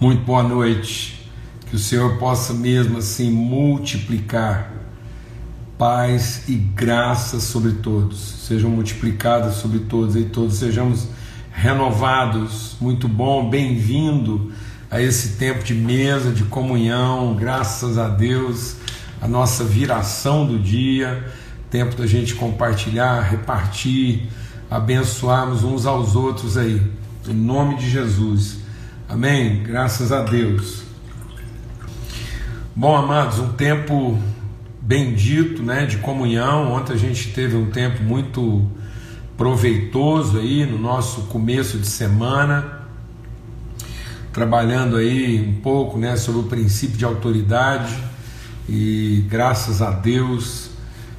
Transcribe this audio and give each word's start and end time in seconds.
Muito 0.00 0.22
boa 0.22 0.42
noite. 0.42 1.28
Que 1.66 1.76
o 1.76 1.78
Senhor 1.78 2.16
possa 2.16 2.54
mesmo 2.54 2.96
assim 2.96 3.30
multiplicar 3.30 4.72
paz 5.76 6.48
e 6.48 6.54
graça 6.54 7.38
sobre 7.38 7.72
todos, 7.72 8.18
sejam 8.18 8.70
multiplicadas 8.70 9.56
sobre 9.56 9.80
todos 9.80 10.16
e 10.16 10.24
todos 10.24 10.54
sejamos 10.56 11.06
renovados. 11.52 12.76
Muito 12.80 13.06
bom, 13.06 13.50
bem-vindo 13.50 14.50
a 14.90 15.02
esse 15.02 15.36
tempo 15.36 15.62
de 15.62 15.74
mesa, 15.74 16.32
de 16.32 16.44
comunhão, 16.44 17.34
graças 17.34 17.98
a 17.98 18.08
Deus, 18.08 18.76
a 19.20 19.28
nossa 19.28 19.64
viração 19.64 20.46
do 20.46 20.58
dia, 20.58 21.30
tempo 21.68 21.94
da 21.94 22.06
gente 22.06 22.34
compartilhar, 22.36 23.20
repartir, 23.20 24.30
abençoarmos 24.70 25.62
uns 25.62 25.84
aos 25.84 26.16
outros 26.16 26.56
aí, 26.56 26.80
em 27.28 27.34
nome 27.34 27.76
de 27.76 27.90
Jesus. 27.90 28.59
Amém? 29.10 29.64
Graças 29.64 30.12
a 30.12 30.22
Deus. 30.22 30.84
Bom, 32.76 32.94
amados, 32.94 33.40
um 33.40 33.48
tempo 33.54 34.16
bendito, 34.80 35.64
né, 35.64 35.84
de 35.84 35.96
comunhão. 35.96 36.70
Ontem 36.70 36.92
a 36.92 36.96
gente 36.96 37.32
teve 37.32 37.56
um 37.56 37.72
tempo 37.72 38.04
muito 38.04 38.70
proveitoso 39.36 40.38
aí 40.38 40.64
no 40.64 40.78
nosso 40.78 41.22
começo 41.22 41.76
de 41.76 41.88
semana, 41.88 42.82
trabalhando 44.32 44.94
aí 44.94 45.44
um 45.44 45.60
pouco, 45.60 45.98
né, 45.98 46.14
sobre 46.14 46.42
o 46.42 46.44
princípio 46.44 46.96
de 46.96 47.04
autoridade 47.04 47.92
e 48.68 49.26
graças 49.28 49.82
a 49.82 49.90
Deus 49.90 50.70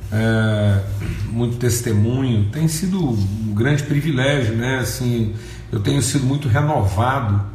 é, 0.10 0.82
muito 1.30 1.58
testemunho 1.58 2.50
tem 2.54 2.70
sido 2.70 3.02
um 3.02 3.54
grande 3.54 3.84
privilégio, 3.84 4.56
né? 4.56 4.80
Assim, 4.80 5.36
eu 5.70 5.82
tenho 5.82 6.02
sido 6.02 6.26
muito 6.26 6.48
renovado 6.48 7.52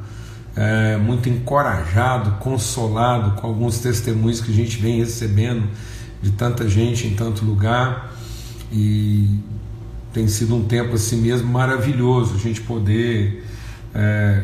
é, 0.57 0.97
muito 0.97 1.29
encorajado, 1.29 2.33
consolado 2.39 3.41
com 3.41 3.47
alguns 3.47 3.79
testemunhos 3.79 4.41
que 4.41 4.51
a 4.51 4.55
gente 4.55 4.79
vem 4.79 4.99
recebendo 4.99 5.69
de 6.23 6.31
tanta 6.31 6.67
gente 6.67 7.07
em 7.07 7.15
tanto 7.15 7.45
lugar 7.45 8.11
e 8.73 9.39
tem 10.13 10.27
sido 10.27 10.57
um 10.57 10.65
tempo 10.65 10.95
assim 10.95 11.19
mesmo 11.19 11.49
maravilhoso 11.53 12.35
a 12.35 12.39
gente 12.39 12.63
poder 12.63 13.45
é, 13.95 14.43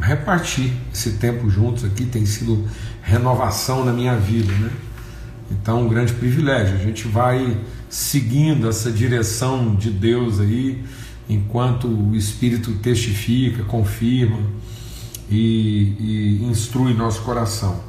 repartir 0.00 0.72
esse 0.92 1.12
tempo 1.12 1.50
juntos 1.50 1.84
aqui 1.84 2.04
tem 2.04 2.24
sido 2.24 2.64
renovação 3.02 3.84
na 3.84 3.92
minha 3.92 4.16
vida, 4.16 4.52
né? 4.52 4.70
Então, 5.50 5.82
um 5.82 5.88
grande 5.88 6.12
privilégio. 6.12 6.74
A 6.74 6.78
gente 6.78 7.06
vai 7.06 7.56
seguindo 7.88 8.68
essa 8.68 8.90
direção 8.90 9.76
de 9.76 9.90
Deus 9.90 10.40
aí, 10.40 10.82
enquanto 11.28 11.86
o 11.86 12.16
Espírito 12.16 12.72
testifica, 12.74 13.62
confirma 13.62 14.40
e, 15.28 15.96
e 15.98 16.44
instrui 16.50 16.94
nosso 16.94 17.22
coração. 17.22 17.80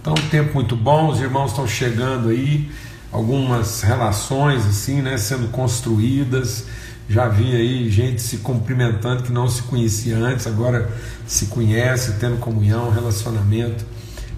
Então, 0.00 0.12
um 0.12 0.28
tempo 0.28 0.54
muito 0.54 0.76
bom, 0.76 1.08
os 1.08 1.20
irmãos 1.20 1.50
estão 1.50 1.66
chegando 1.66 2.28
aí, 2.28 2.70
algumas 3.10 3.82
relações 3.82 4.66
assim, 4.66 5.00
né, 5.00 5.16
sendo 5.16 5.48
construídas. 5.48 6.66
Já 7.08 7.28
vi 7.28 7.54
aí 7.54 7.90
gente 7.90 8.20
se 8.20 8.38
cumprimentando 8.38 9.22
que 9.22 9.32
não 9.32 9.48
se 9.48 9.62
conhecia 9.62 10.16
antes, 10.16 10.46
agora 10.46 10.90
se 11.26 11.46
conhece, 11.46 12.14
tendo 12.18 12.38
comunhão, 12.38 12.90
relacionamento. 12.90 13.84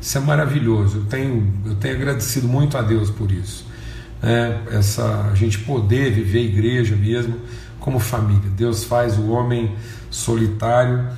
Isso 0.00 0.19
é 0.19 0.20
maravilhoso. 0.20 0.98
Eu 0.98 1.05
tenho, 1.05 1.52
eu 1.64 1.74
tenho 1.77 1.97
agradecido 1.97 2.47
muito 2.47 2.77
a 2.77 2.83
Deus 2.83 3.11
por 3.11 3.30
isso. 3.30 3.67
É, 4.22 4.58
essa 4.70 5.30
a 5.33 5.34
gente 5.34 5.58
poder 5.61 6.12
viver 6.12 6.39
a 6.39 6.42
igreja 6.42 6.97
mesmo 6.97 7.36
como 7.80 7.98
família. 7.98 8.50
Deus 8.56 8.84
faz 8.84 9.19
o 9.19 9.30
homem 9.30 9.74
solitário 10.11 11.08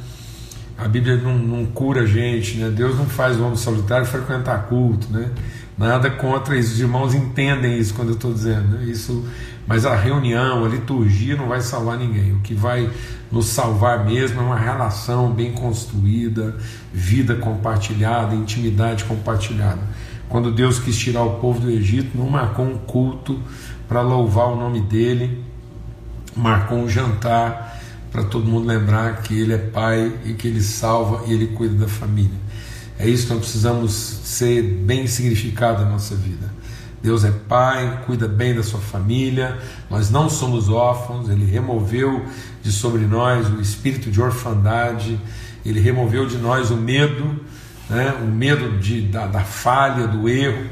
a 0.78 0.86
Bíblia 0.86 1.16
não, 1.16 1.36
não, 1.36 1.66
cura 1.66 2.02
a 2.02 2.06
gente, 2.06 2.56
né? 2.56 2.70
Deus 2.70 2.96
não 2.96 3.06
faz 3.06 3.36
o 3.36 3.42
homem 3.42 3.56
solitário 3.56 4.06
frequentar 4.06 4.66
culto, 4.68 5.12
né? 5.12 5.28
Nada 5.76 6.08
contra 6.08 6.56
isso, 6.56 6.74
os 6.74 6.80
irmãos 6.80 7.14
entendem 7.14 7.76
isso 7.76 7.92
quando 7.94 8.10
eu 8.10 8.14
estou 8.14 8.32
dizendo, 8.32 8.78
né? 8.78 8.84
Isso, 8.84 9.26
mas 9.66 9.84
a 9.84 9.96
reunião, 9.96 10.64
a 10.64 10.68
liturgia 10.68 11.36
não 11.36 11.48
vai 11.48 11.60
salvar 11.60 11.98
ninguém. 11.98 12.32
O 12.32 12.40
que 12.40 12.54
vai 12.54 12.88
nos 13.30 13.46
salvar 13.46 14.04
mesmo 14.06 14.40
é 14.40 14.44
uma 14.44 14.56
relação 14.56 15.32
bem 15.32 15.52
construída, 15.52 16.56
vida 16.92 17.34
compartilhada, 17.34 18.36
intimidade 18.36 19.02
compartilhada. 19.02 19.80
Quando 20.28 20.52
Deus 20.52 20.78
quis 20.78 20.96
tirar 20.96 21.22
o 21.22 21.40
povo 21.40 21.58
do 21.58 21.70
Egito, 21.70 22.16
não 22.16 22.30
marcou 22.30 22.64
um 22.64 22.78
culto 22.78 23.40
para 23.88 24.00
louvar 24.00 24.46
o 24.46 24.56
nome 24.56 24.80
dele, 24.80 25.44
marcou 26.36 26.78
um 26.78 26.88
jantar 26.88 27.67
para 28.10 28.24
todo 28.24 28.46
mundo 28.46 28.66
lembrar 28.66 29.22
que 29.22 29.38
Ele 29.38 29.52
é 29.52 29.58
Pai 29.58 30.12
e 30.24 30.32
que 30.32 30.48
Ele 30.48 30.62
salva 30.62 31.24
e 31.26 31.32
Ele 31.32 31.48
cuida 31.48 31.74
da 31.74 31.88
família. 31.88 32.38
É 32.98 33.08
isso 33.08 33.26
que 33.26 33.32
nós 33.32 33.42
precisamos 33.42 33.92
ser 33.92 34.62
bem 34.62 35.06
significado 35.06 35.84
na 35.84 35.90
nossa 35.90 36.16
vida. 36.16 36.58
Deus 37.00 37.24
é 37.24 37.30
Pai, 37.30 38.02
cuida 38.06 38.26
bem 38.26 38.54
da 38.54 38.62
sua 38.62 38.80
família, 38.80 39.56
nós 39.88 40.10
não 40.10 40.28
somos 40.28 40.68
órfãos, 40.68 41.28
Ele 41.28 41.44
removeu 41.44 42.24
de 42.62 42.72
sobre 42.72 43.02
nós 43.02 43.48
o 43.48 43.60
espírito 43.60 44.10
de 44.10 44.20
orfandade, 44.20 45.18
Ele 45.64 45.78
removeu 45.78 46.26
de 46.26 46.36
nós 46.38 46.70
o 46.70 46.76
medo, 46.76 47.40
né, 47.88 48.14
o 48.20 48.26
medo 48.26 48.78
de, 48.78 49.02
da, 49.02 49.26
da 49.26 49.40
falha, 49.40 50.08
do 50.08 50.28
erro, 50.28 50.68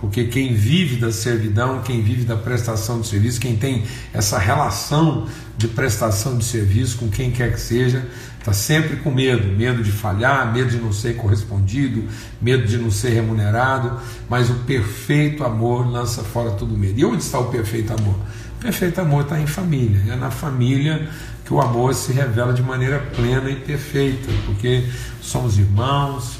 porque 0.00 0.24
quem 0.24 0.54
vive 0.54 0.96
da 0.96 1.10
servidão, 1.10 1.82
quem 1.82 2.02
vive 2.02 2.24
da 2.24 2.36
prestação 2.36 3.00
de 3.00 3.08
serviço, 3.08 3.40
quem 3.40 3.56
tem 3.56 3.84
essa 4.12 4.38
relação 4.38 5.26
de 5.56 5.68
prestação 5.68 6.36
de 6.36 6.44
serviço 6.44 6.98
com 6.98 7.08
quem 7.08 7.30
quer 7.30 7.52
que 7.52 7.60
seja, 7.60 8.06
está 8.38 8.52
sempre 8.52 8.96
com 8.96 9.10
medo, 9.10 9.48
medo 9.56 9.82
de 9.82 9.90
falhar, 9.90 10.52
medo 10.52 10.70
de 10.70 10.76
não 10.76 10.92
ser 10.92 11.16
correspondido, 11.16 12.04
medo 12.40 12.66
de 12.66 12.76
não 12.76 12.90
ser 12.90 13.10
remunerado, 13.10 13.98
mas 14.28 14.50
o 14.50 14.54
perfeito 14.66 15.42
amor 15.42 15.90
lança 15.90 16.22
fora 16.22 16.50
todo 16.50 16.76
medo. 16.76 17.00
E 17.00 17.04
onde 17.04 17.22
está 17.22 17.38
o 17.38 17.46
perfeito 17.46 17.92
amor? 17.94 18.16
O 18.58 18.60
perfeito 18.60 19.00
amor 19.00 19.22
está 19.22 19.40
em 19.40 19.46
família, 19.46 20.12
é 20.12 20.16
na 20.16 20.30
família 20.30 21.08
que 21.44 21.54
o 21.54 21.60
amor 21.60 21.94
se 21.94 22.12
revela 22.12 22.52
de 22.52 22.62
maneira 22.62 22.98
plena 23.14 23.48
e 23.48 23.56
perfeita, 23.56 24.28
porque 24.44 24.84
somos 25.22 25.58
irmãos, 25.58 26.38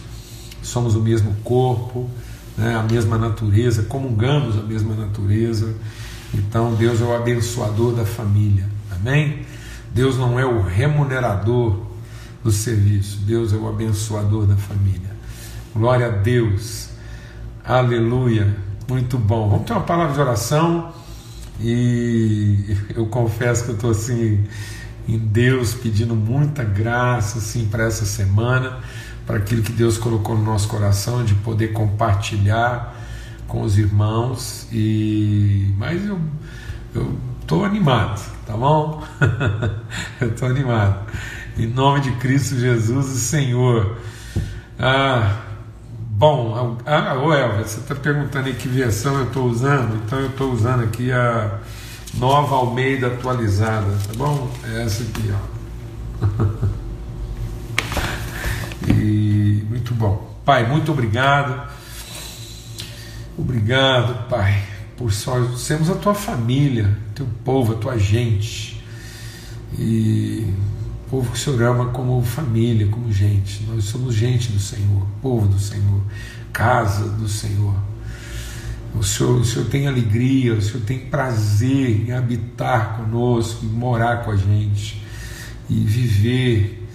somos 0.62 0.94
o 0.94 1.00
mesmo 1.00 1.34
corpo, 1.42 2.10
né, 2.56 2.74
a 2.74 2.82
mesma 2.82 3.18
natureza, 3.18 3.82
comungamos 3.82 4.58
a 4.58 4.62
mesma 4.62 4.94
natureza. 4.94 5.74
Então 6.34 6.74
Deus 6.74 7.00
é 7.00 7.04
o 7.04 7.14
abençoador 7.14 7.94
da 7.94 8.04
família. 8.04 8.68
Amém? 8.90 9.44
Deus 9.92 10.16
não 10.16 10.38
é 10.38 10.44
o 10.44 10.62
remunerador 10.62 11.86
do 12.42 12.50
serviço, 12.50 13.18
Deus 13.18 13.52
é 13.52 13.56
o 13.56 13.68
abençoador 13.68 14.46
da 14.46 14.56
família. 14.56 15.10
Glória 15.74 16.06
a 16.06 16.10
Deus. 16.10 16.88
Aleluia. 17.64 18.56
Muito 18.88 19.18
bom. 19.18 19.48
Vamos 19.50 19.66
ter 19.66 19.72
uma 19.72 19.82
palavra 19.82 20.14
de 20.14 20.20
oração. 20.20 20.92
E 21.60 22.76
eu 22.94 23.06
confesso 23.06 23.64
que 23.64 23.70
eu 23.70 23.74
estou 23.74 23.90
assim 23.90 24.44
em 25.08 25.18
Deus 25.18 25.74
pedindo 25.74 26.14
muita 26.14 26.62
graça 26.62 27.38
assim 27.38 27.66
para 27.66 27.84
essa 27.84 28.04
semana 28.04 28.80
para 29.26 29.38
aquilo 29.38 29.62
que 29.62 29.72
Deus 29.72 29.98
colocou 29.98 30.36
no 30.36 30.44
nosso 30.44 30.68
coração 30.68 31.24
de 31.24 31.34
poder 31.34 31.72
compartilhar 31.72 32.94
com 33.48 33.62
os 33.62 33.76
irmãos 33.76 34.68
e 34.72 35.74
mas 35.76 36.04
eu 36.06 36.18
estou 37.40 37.64
animado, 37.64 38.20
tá 38.46 38.56
bom? 38.56 39.02
eu 40.20 40.28
estou 40.28 40.48
animado. 40.48 41.06
Em 41.58 41.66
nome 41.66 42.00
de 42.00 42.12
Cristo 42.12 42.56
Jesus, 42.56 43.06
o 43.06 43.18
Senhor. 43.18 43.96
Ah, 44.78 45.40
bom, 45.90 46.76
ah, 46.84 47.14
o 47.14 47.32
Elva, 47.32 47.64
você 47.64 47.80
está 47.80 47.94
perguntando 47.94 48.48
em 48.48 48.54
que 48.54 48.68
versão 48.68 49.16
eu 49.18 49.24
estou 49.24 49.46
usando, 49.46 49.96
então 50.04 50.18
eu 50.18 50.28
estou 50.28 50.52
usando 50.52 50.84
aqui 50.84 51.10
a 51.12 51.58
nova 52.14 52.56
Almeida 52.56 53.08
atualizada, 53.08 53.90
tá 54.06 54.14
bom? 54.16 54.50
É 54.64 54.82
essa 54.82 55.02
aqui, 55.02 55.32
ó. 55.32 56.76
muito 59.86 59.94
bom. 59.94 60.36
Pai, 60.44 60.68
muito 60.68 60.90
obrigado. 60.90 61.70
Obrigado, 63.38 64.28
Pai, 64.28 64.64
por 64.96 65.12
só 65.12 65.56
sermos 65.56 65.88
a 65.90 65.94
tua 65.94 66.14
família, 66.14 66.96
teu 67.14 67.26
povo, 67.44 67.74
a 67.74 67.76
tua 67.76 67.96
gente. 67.96 68.82
E 69.78 70.52
povo 71.08 71.30
que 71.30 71.38
o 71.38 71.40
Senhor 71.40 71.62
ama 71.62 71.86
como 71.90 72.20
família, 72.22 72.88
como 72.88 73.12
gente. 73.12 73.62
Nós 73.64 73.84
somos 73.84 74.14
gente 74.14 74.50
do 74.50 74.58
Senhor, 74.58 75.06
povo 75.22 75.46
do 75.46 75.58
Senhor, 75.58 76.02
casa 76.52 77.08
do 77.08 77.28
Senhor. 77.28 77.76
O 78.92 79.04
Senhor, 79.04 79.36
o 79.36 79.44
Senhor 79.44 79.68
tem 79.68 79.86
alegria, 79.86 80.54
o 80.54 80.62
Senhor 80.62 80.82
tem 80.84 80.98
prazer 80.98 82.08
em 82.08 82.12
habitar 82.12 82.96
conosco, 82.96 83.64
em 83.64 83.68
morar 83.68 84.24
com 84.24 84.32
a 84.32 84.36
gente 84.36 85.00
e 85.68 85.74
viver 85.74 86.85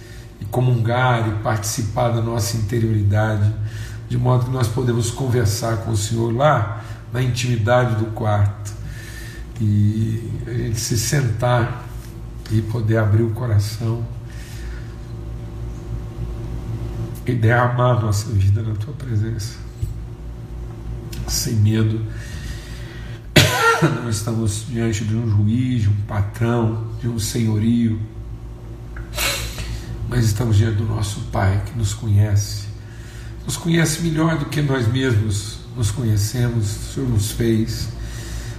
comungar 0.52 1.28
e 1.30 1.42
participar 1.42 2.10
da 2.10 2.20
nossa 2.20 2.58
interioridade, 2.58 3.52
de 4.06 4.18
modo 4.18 4.44
que 4.44 4.50
nós 4.50 4.68
podemos 4.68 5.10
conversar 5.10 5.78
com 5.78 5.92
o 5.92 5.96
Senhor 5.96 6.30
lá 6.36 6.84
na 7.10 7.22
intimidade 7.22 7.96
do 7.96 8.12
quarto. 8.12 8.70
E 9.58 10.30
a 10.46 10.52
gente 10.52 10.78
se 10.78 10.98
sentar 10.98 11.86
e 12.50 12.60
poder 12.60 12.98
abrir 12.98 13.22
o 13.22 13.30
coração 13.30 14.04
e 17.24 17.32
derramar 17.32 18.02
nossa 18.02 18.30
vida 18.30 18.62
na 18.62 18.74
tua 18.74 18.92
presença, 18.92 19.56
sem 21.26 21.54
medo. 21.54 22.04
Não 24.02 24.10
estamos 24.10 24.66
diante 24.68 25.02
de 25.04 25.16
um 25.16 25.30
juiz, 25.30 25.82
de 25.82 25.88
um 25.88 25.96
patrão, 26.06 26.88
de 27.00 27.08
um 27.08 27.18
senhorio, 27.18 27.98
mas 30.14 30.26
estamos 30.26 30.58
diante 30.58 30.76
do 30.76 30.84
nosso 30.84 31.20
Pai 31.32 31.62
que 31.64 31.78
nos 31.78 31.94
conhece, 31.94 32.64
nos 33.46 33.56
conhece 33.56 34.02
melhor 34.02 34.36
do 34.36 34.44
que 34.44 34.60
nós 34.60 34.86
mesmos 34.86 35.60
nos 35.74 35.90
conhecemos, 35.90 36.66
o 36.66 36.92
Senhor 36.92 37.08
nos 37.08 37.30
fez, 37.30 37.88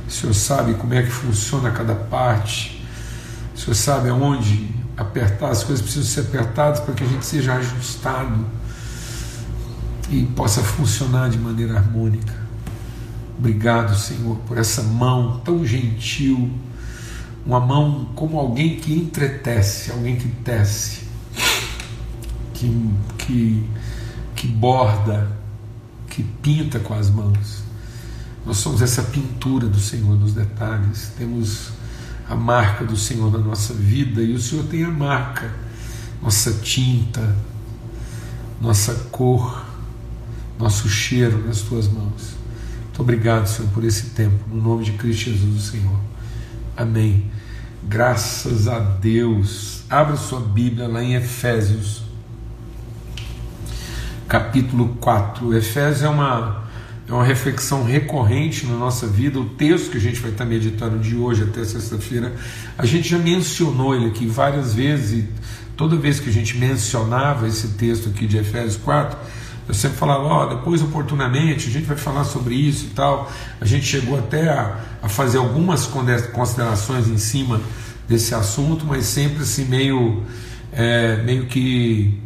o 0.08 0.12
Senhor 0.12 0.34
sabe 0.34 0.74
como 0.74 0.96
é 0.96 1.04
que 1.04 1.12
funciona 1.12 1.70
cada 1.70 1.94
parte, 1.94 2.84
o 3.56 3.60
Senhor 3.60 3.76
sabe 3.76 4.10
aonde 4.10 4.68
apertar, 4.98 5.52
as 5.52 5.64
coisas 5.64 5.84
precisam 5.84 6.10
ser 6.10 6.22
apertadas 6.22 6.80
para 6.80 6.96
que 6.96 7.04
a 7.04 7.08
gente 7.08 7.24
seja 7.24 7.54
ajustado 7.54 8.48
e 10.10 10.24
possa 10.36 10.64
funcionar 10.64 11.30
de 11.30 11.38
maneira 11.38 11.78
harmônica. 11.78 12.34
Obrigado, 13.38 13.96
Senhor, 13.96 14.38
por 14.48 14.58
essa 14.58 14.82
mão 14.82 15.40
tão 15.46 15.64
gentil, 15.64 16.50
uma 17.46 17.60
mão 17.60 18.10
como 18.16 18.40
alguém 18.40 18.78
que 18.78 18.92
entretece, 18.92 19.92
alguém 19.92 20.16
que 20.16 20.28
tece, 20.28 21.03
que, 22.54 22.90
que, 23.18 23.70
que 24.36 24.48
borda, 24.48 25.32
que 26.08 26.24
pinta 26.24 26.80
com 26.80 26.94
as 26.94 27.10
mãos. 27.10 27.64
Nós 28.46 28.58
somos 28.58 28.82
essa 28.82 29.04
pintura 29.04 29.68
do 29.68 29.80
Senhor 29.80 30.18
nos 30.18 30.34
detalhes, 30.34 31.12
temos 31.18 31.72
a 32.30 32.36
marca 32.36 32.86
do 32.86 32.96
Senhor 32.96 33.32
na 33.32 33.40
nossa 33.40 33.74
vida 33.74 34.22
e 34.22 34.34
o 34.34 34.40
Senhor 34.40 34.66
tem 34.66 34.84
a 34.84 34.90
marca, 34.90 35.54
nossa 36.22 36.52
tinta, 36.54 37.36
nossa 38.62 38.94
cor, 39.12 39.66
nosso 40.58 40.88
cheiro 40.90 41.46
nas 41.46 41.62
tuas 41.62 41.88
mãos. 41.88 42.36
Muito 42.84 43.02
obrigado, 43.02 43.48
Senhor, 43.48 43.70
por 43.72 43.84
esse 43.84 44.12
tempo, 44.12 44.38
no 44.50 44.62
nome 44.62 44.86
de 44.86 44.92
Cristo 44.94 45.32
Jesus, 45.32 45.56
o 45.56 45.72
Senhor. 45.72 46.00
Amém. 46.78 47.30
Graças 47.84 48.68
a 48.68 48.80
Deus. 48.80 49.84
Abra 49.90 50.16
sua 50.16 50.40
Bíblia 50.40 50.88
lá 50.88 51.04
em 51.04 51.16
Efésios, 51.16 52.03
capítulo 54.34 54.98
4. 55.00 55.56
Efésios 55.56 56.02
é 56.02 56.10
uma 56.10 56.64
é 57.08 57.14
uma 57.14 57.24
reflexão 57.24 57.84
recorrente 57.84 58.66
na 58.66 58.76
nossa 58.76 59.06
vida. 59.06 59.40
O 59.40 59.46
texto 59.46 59.92
que 59.92 59.98
a 59.98 60.00
gente 60.00 60.20
vai 60.20 60.32
estar 60.32 60.44
meditando 60.44 60.98
de 60.98 61.16
hoje 61.16 61.44
até 61.44 61.64
sexta-feira, 61.64 62.34
a 62.76 62.84
gente 62.84 63.10
já 63.10 63.20
mencionou 63.20 63.94
ele 63.94 64.08
aqui 64.08 64.26
várias 64.26 64.74
vezes, 64.74 65.20
e 65.20 65.30
toda 65.78 65.96
vez 65.98 66.20
que 66.20 66.30
a 66.30 66.34
gente 66.34 66.58
mencionava 66.58 67.48
esse 67.48 67.74
texto 67.74 68.10
aqui 68.10 68.26
de 68.26 68.38
Efésios 68.38 68.78
4, 68.78 69.16
eu 69.68 69.74
sempre 69.76 69.98
falava, 69.98 70.24
ó, 70.24 70.44
oh, 70.44 70.56
depois 70.56 70.82
oportunamente 70.82 71.68
a 71.70 71.72
gente 71.72 71.86
vai 71.86 71.98
falar 71.98 72.24
sobre 72.24 72.56
isso 72.56 72.86
e 72.86 72.90
tal. 72.90 73.32
A 73.62 73.66
gente 73.66 73.86
chegou 73.86 74.18
até 74.18 74.50
a, 74.50 74.80
a 75.04 75.10
fazer 75.10 75.38
algumas 75.38 75.86
considerações 75.86 77.08
em 77.08 77.18
cima 77.18 77.62
desse 78.10 78.34
assunto, 78.34 78.84
mas 78.84 79.06
sempre 79.06 79.44
assim 79.44 79.66
meio, 79.66 80.24
é, 80.72 81.22
meio 81.22 81.46
que 81.46 82.20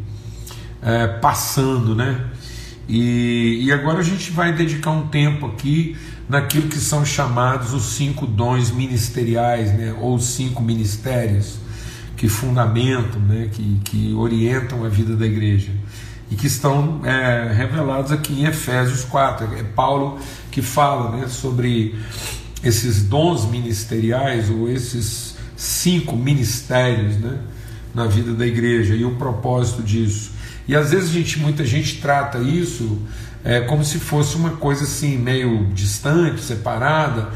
é, 0.88 1.06
passando, 1.06 1.94
né? 1.94 2.26
E, 2.88 3.66
e 3.66 3.72
agora 3.74 4.00
a 4.00 4.04
gente 4.04 4.32
vai 4.32 4.54
dedicar 4.54 4.92
um 4.92 5.08
tempo 5.08 5.46
aqui 5.46 5.98
naquilo 6.30 6.70
que 6.70 6.80
são 6.80 7.06
chamados 7.06 7.74
os 7.74 7.96
cinco 7.96 8.26
dons 8.26 8.72
ministeriais, 8.72 9.74
né, 9.74 9.94
ou 10.00 10.16
os 10.16 10.26
cinco 10.26 10.64
ministérios 10.64 11.58
que 12.16 12.30
fundamentam, 12.30 13.20
né, 13.20 13.50
que, 13.52 13.82
que 13.84 14.14
orientam 14.14 14.86
a 14.86 14.90
vida 14.90 15.16
da 15.16 15.26
igreja 15.26 15.72
e 16.32 16.36
que 16.36 16.48
estão 16.48 17.02
é, 17.04 17.52
revelados 17.54 18.12
aqui 18.12 18.42
em 18.42 18.46
Efésios 18.46 19.04
4. 19.04 19.54
É 19.58 19.64
Paulo 19.64 20.18
que 20.50 20.62
fala 20.62 21.18
né, 21.18 21.28
sobre 21.28 21.96
esses 22.64 23.04
dons 23.04 23.46
ministeriais 23.46 24.50
ou 24.50 24.70
esses 24.70 25.36
cinco 25.56 26.16
ministérios 26.16 27.18
né, 27.18 27.38
na 27.94 28.06
vida 28.08 28.34
da 28.34 28.46
igreja 28.46 28.96
e 28.96 29.04
o 29.04 29.16
propósito 29.16 29.84
disso. 29.84 30.37
E 30.68 30.76
às 30.76 30.92
vezes 30.92 31.10
gente, 31.10 31.40
muita 31.40 31.66
gente 31.66 32.02
trata 32.02 32.40
isso 32.40 33.00
é, 33.44 33.62
como 33.62 33.84
se 33.84 34.00
fosse 34.00 34.36
uma 34.36 34.52
coisa 34.52 34.84
assim 34.84 35.18
meio 35.18 35.68
distante, 35.74 36.42
separada, 36.42 37.30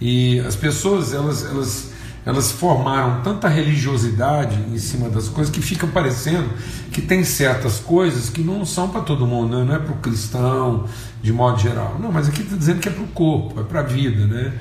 e 0.00 0.40
as 0.40 0.56
pessoas 0.56 1.12
elas, 1.12 1.44
elas, 1.44 1.90
elas 2.24 2.52
formaram 2.52 3.20
tanta 3.22 3.48
religiosidade 3.48 4.56
em 4.72 4.78
cima 4.78 5.08
das 5.10 5.28
coisas 5.28 5.52
que 5.52 5.60
fica 5.60 5.86
parecendo 5.86 6.48
que 6.92 7.02
tem 7.02 7.24
certas 7.24 7.78
coisas 7.78 8.30
que 8.30 8.40
não 8.40 8.64
são 8.64 8.88
para 8.88 9.02
todo 9.02 9.26
mundo, 9.26 9.58
né? 9.58 9.64
não 9.64 9.74
é 9.74 9.78
para 9.78 9.92
o 9.92 9.96
cristão 9.98 10.86
de 11.22 11.32
modo 11.32 11.60
geral. 11.60 11.98
Não, 12.00 12.10
mas 12.10 12.28
aqui 12.28 12.42
está 12.42 12.56
dizendo 12.56 12.80
que 12.80 12.88
é 12.88 12.92
para 12.92 13.04
o 13.04 13.08
corpo, 13.08 13.60
é 13.60 13.64
para 13.64 13.80
a 13.80 13.82
vida, 13.82 14.26
né? 14.26 14.54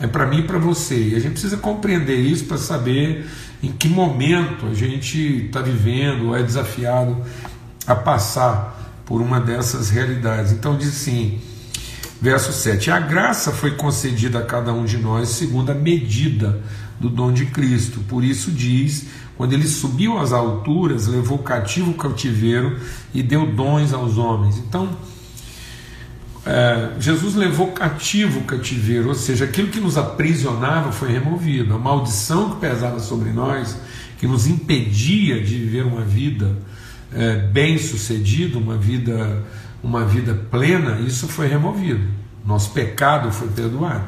é 0.00 0.06
para 0.06 0.26
mim 0.26 0.40
e 0.40 0.42
para 0.42 0.58
você. 0.58 0.96
E 0.96 1.14
a 1.14 1.20
gente 1.20 1.32
precisa 1.32 1.56
compreender 1.56 2.16
isso 2.16 2.44
para 2.44 2.58
saber 2.58 3.26
em 3.62 3.70
que 3.70 3.88
momento 3.88 4.66
a 4.66 4.74
gente 4.74 5.46
está 5.46 5.62
vivendo 5.62 6.28
ou 6.28 6.36
é 6.36 6.42
desafiado 6.42 7.16
a 7.86 7.94
passar 7.94 9.02
por 9.04 9.20
uma 9.20 9.40
dessas 9.40 9.90
realidades. 9.90 10.52
Então 10.52 10.76
diz 10.76 10.88
assim, 10.88 11.40
verso 12.20 12.52
7: 12.52 12.90
A 12.90 13.00
graça 13.00 13.52
foi 13.52 13.72
concedida 13.72 14.38
a 14.38 14.44
cada 14.44 14.72
um 14.72 14.84
de 14.84 14.98
nós 14.98 15.30
segundo 15.30 15.70
a 15.70 15.74
medida 15.74 16.60
do 17.00 17.08
dom 17.08 17.32
de 17.32 17.46
Cristo. 17.46 18.00
Por 18.08 18.22
isso 18.22 18.50
diz: 18.50 19.06
quando 19.36 19.52
ele 19.52 19.66
subiu 19.66 20.18
às 20.18 20.32
alturas, 20.32 21.06
levou 21.06 21.38
cativo 21.38 21.90
o 21.90 21.94
cativeiro 21.94 22.78
e 23.12 23.22
deu 23.22 23.46
dons 23.46 23.92
aos 23.92 24.16
homens. 24.16 24.56
Então, 24.58 24.88
é, 26.44 26.90
Jesus 26.98 27.34
levou 27.34 27.68
cativo 27.68 28.40
o 28.40 28.44
cativeiro, 28.44 29.08
ou 29.08 29.14
seja, 29.14 29.44
aquilo 29.44 29.68
que 29.68 29.80
nos 29.80 29.96
aprisionava 29.96 30.90
foi 30.90 31.12
removido, 31.12 31.74
a 31.74 31.78
maldição 31.78 32.50
que 32.50 32.56
pesava 32.60 32.98
sobre 32.98 33.30
nós, 33.30 33.76
que 34.18 34.26
nos 34.26 34.46
impedia 34.46 35.42
de 35.42 35.56
viver 35.56 35.84
uma 35.84 36.02
vida 36.02 36.56
é, 37.14 37.36
bem 37.36 37.78
sucedido, 37.78 38.58
uma 38.58 38.76
vida, 38.76 39.42
uma 39.82 40.04
vida 40.04 40.34
plena, 40.50 41.00
isso 41.00 41.28
foi 41.28 41.46
removido. 41.46 42.06
Nosso 42.44 42.70
pecado 42.70 43.30
foi 43.30 43.48
perdoado. 43.48 44.06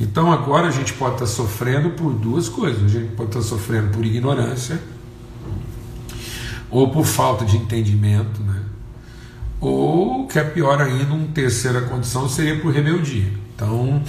Então 0.00 0.32
agora 0.32 0.68
a 0.68 0.70
gente 0.70 0.92
pode 0.94 1.14
estar 1.14 1.26
sofrendo 1.26 1.90
por 1.90 2.12
duas 2.12 2.48
coisas. 2.48 2.84
A 2.84 2.88
gente 2.88 3.12
pode 3.14 3.30
estar 3.30 3.42
sofrendo 3.42 3.90
por 3.90 4.04
ignorância, 4.04 4.80
ou 6.70 6.90
por 6.90 7.04
falta 7.04 7.44
de 7.44 7.56
entendimento, 7.56 8.42
né? 8.42 8.62
ou 9.60 10.26
que 10.26 10.38
é 10.40 10.42
pior 10.44 10.82
ainda, 10.82 11.14
uma 11.14 11.28
terceira 11.28 11.82
condição 11.82 12.28
seria 12.28 12.58
por 12.58 12.72
rebeldia. 12.72 13.32
Então, 13.54 14.02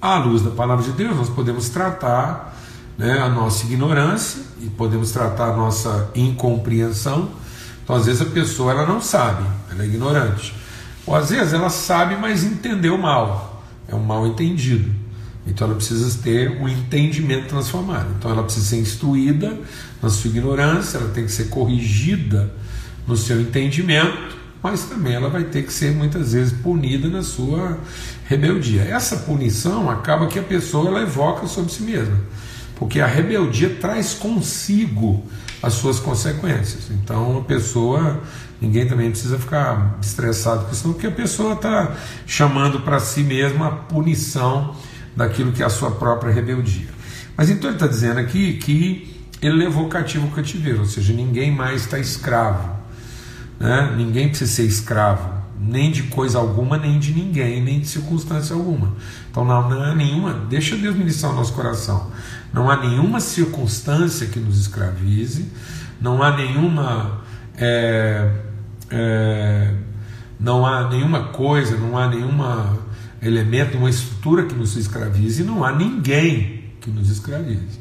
à 0.00 0.16
luz 0.16 0.40
da 0.40 0.50
palavra 0.50 0.82
de 0.82 0.92
Deus, 0.92 1.14
nós 1.14 1.28
podemos 1.28 1.68
tratar 1.68 2.56
né, 2.96 3.18
a 3.18 3.28
nossa 3.28 3.64
ignorância 3.64 4.42
e 4.60 4.66
podemos 4.66 5.10
tratar 5.12 5.52
a 5.52 5.56
nossa 5.56 6.10
incompreensão. 6.14 7.30
Então, 7.82 7.96
às 7.96 8.06
vezes 8.06 8.22
a 8.22 8.26
pessoa 8.26 8.72
ela 8.72 8.86
não 8.86 9.00
sabe, 9.00 9.44
ela 9.70 9.82
é 9.82 9.86
ignorante. 9.86 10.54
Ou 11.06 11.14
às 11.14 11.30
vezes 11.30 11.52
ela 11.52 11.68
sabe, 11.68 12.16
mas 12.16 12.44
entendeu 12.44 12.96
mal. 12.96 13.64
É 13.88 13.94
um 13.94 14.02
mal 14.02 14.26
entendido. 14.26 14.90
Então 15.46 15.66
ela 15.66 15.76
precisa 15.76 16.22
ter 16.22 16.60
um 16.60 16.68
entendimento 16.68 17.48
transformado. 17.48 18.14
Então 18.16 18.30
ela 18.30 18.44
precisa 18.44 18.66
ser 18.66 18.76
instruída 18.76 19.58
na 20.00 20.08
sua 20.08 20.30
ignorância, 20.30 20.98
ela 20.98 21.10
tem 21.10 21.24
que 21.24 21.32
ser 21.32 21.48
corrigida 21.48 22.52
no 23.06 23.16
seu 23.16 23.40
entendimento, 23.40 24.36
mas 24.62 24.84
também 24.84 25.14
ela 25.14 25.28
vai 25.28 25.42
ter 25.42 25.64
que 25.64 25.72
ser 25.72 25.92
muitas 25.92 26.32
vezes 26.32 26.52
punida 26.52 27.08
na 27.08 27.24
sua 27.24 27.78
rebeldia. 28.26 28.82
Essa 28.82 29.16
punição 29.16 29.90
acaba 29.90 30.28
que 30.28 30.38
a 30.38 30.42
pessoa 30.42 30.88
ela 30.88 31.02
evoca 31.02 31.48
sobre 31.48 31.72
si 31.72 31.82
mesma 31.82 32.16
porque 32.82 33.00
a 33.00 33.06
rebeldia 33.06 33.76
traz 33.80 34.12
consigo 34.12 35.24
as 35.62 35.74
suas 35.74 36.00
consequências. 36.00 36.90
Então 36.90 37.38
a 37.38 37.42
pessoa, 37.42 38.20
ninguém 38.60 38.88
também 38.88 39.08
precisa 39.08 39.38
ficar 39.38 39.98
estressado 40.02 40.64
com 40.64 40.72
isso, 40.72 40.88
porque 40.88 41.06
a 41.06 41.12
pessoa 41.12 41.52
está 41.52 41.94
chamando 42.26 42.80
para 42.80 42.98
si 42.98 43.22
mesma 43.22 43.68
a 43.68 43.70
punição 43.70 44.74
daquilo 45.14 45.52
que 45.52 45.62
é 45.62 45.66
a 45.66 45.70
sua 45.70 45.92
própria 45.92 46.32
rebeldia. 46.32 46.88
Mas 47.36 47.50
então 47.50 47.70
ele 47.70 47.76
está 47.76 47.86
dizendo 47.86 48.18
aqui 48.18 48.54
que 48.54 49.16
ele 49.40 49.58
levou 49.58 49.88
cativo 49.88 50.26
o 50.26 50.30
cativeiro, 50.32 50.80
ou 50.80 50.86
seja, 50.86 51.12
ninguém 51.12 51.52
mais 51.52 51.82
está 51.82 52.00
escravo. 52.00 52.68
Né? 53.60 53.94
Ninguém 53.96 54.28
precisa 54.28 54.50
ser 54.50 54.64
escravo, 54.64 55.32
nem 55.56 55.92
de 55.92 56.02
coisa 56.02 56.36
alguma, 56.36 56.76
nem 56.76 56.98
de 56.98 57.14
ninguém, 57.14 57.62
nem 57.62 57.78
de 57.78 57.86
circunstância 57.86 58.56
alguma. 58.56 58.92
Então 59.30 59.44
não, 59.44 59.70
não 59.70 59.84
é 59.84 59.94
nenhuma, 59.94 60.34
deixa 60.50 60.76
Deus 60.76 60.96
ministrar 60.96 61.32
o 61.32 61.36
nosso 61.36 61.52
coração. 61.52 62.10
Não 62.52 62.70
há 62.70 62.76
nenhuma 62.76 63.20
circunstância 63.20 64.26
que 64.26 64.38
nos 64.38 64.58
escravize, 64.58 65.50
não 66.00 66.22
há 66.22 66.36
nenhuma. 66.36 67.22
É, 67.56 68.30
é, 68.90 69.74
não 70.38 70.66
há 70.66 70.88
nenhuma 70.88 71.28
coisa, 71.28 71.76
não 71.76 71.96
há 71.96 72.08
nenhuma 72.08 72.78
elemento, 73.22 73.78
uma 73.78 73.88
estrutura 73.88 74.44
que 74.44 74.54
nos 74.54 74.76
escravize, 74.76 75.44
não 75.44 75.64
há 75.64 75.72
ninguém 75.72 76.64
que 76.80 76.90
nos 76.90 77.08
escravize. 77.08 77.80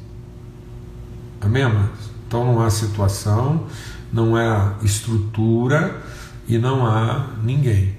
Amém, 1.41 1.63
amados? 1.63 2.11
Então 2.27 2.45
não 2.45 2.61
há 2.61 2.69
situação, 2.69 3.65
não 4.13 4.35
há 4.35 4.75
estrutura 4.83 5.99
e 6.47 6.59
não 6.59 6.85
há 6.85 7.29
ninguém. 7.43 7.97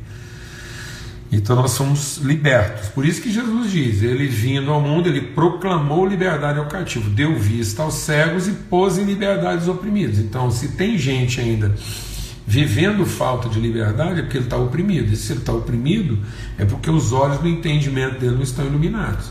Então 1.33 1.57
nós 1.57 1.71
somos 1.71 2.19
libertos. 2.19 2.91
Por 2.91 3.07
isso 3.07 3.23
que 3.23 3.33
Jesus 3.33 3.71
diz: 3.71 4.03
Ele 4.03 4.29
vindo 4.29 4.71
ao 4.71 4.83
mundo, 4.83 5.09
ele 5.09 5.23
proclamou 5.23 6.07
liberdade 6.07 6.59
ao 6.59 6.67
cativo, 6.67 7.09
deu 7.09 7.35
vista 7.39 7.83
aos 7.83 7.95
cegos 7.95 8.47
e 8.47 8.53
pôs 8.53 8.99
em 8.99 9.05
liberdade 9.05 9.63
os 9.63 9.69
oprimidos. 9.69 10.19
Então, 10.19 10.51
se 10.51 10.69
tem 10.69 10.99
gente 10.99 11.41
ainda 11.41 11.75
vivendo 12.47 13.07
falta 13.07 13.49
de 13.49 13.59
liberdade, 13.59 14.21
é 14.21 14.23
porque 14.23 14.37
ele 14.37 14.45
está 14.45 14.59
oprimido. 14.59 15.11
E 15.11 15.17
se 15.17 15.33
ele 15.33 15.41
está 15.41 15.55
oprimido, 15.55 16.19
é 16.59 16.67
porque 16.67 16.91
os 16.91 17.13
olhos 17.13 17.39
do 17.39 17.49
entendimento 17.49 18.21
dele 18.21 18.35
não 18.35 18.43
estão 18.43 18.67
iluminados. 18.67 19.31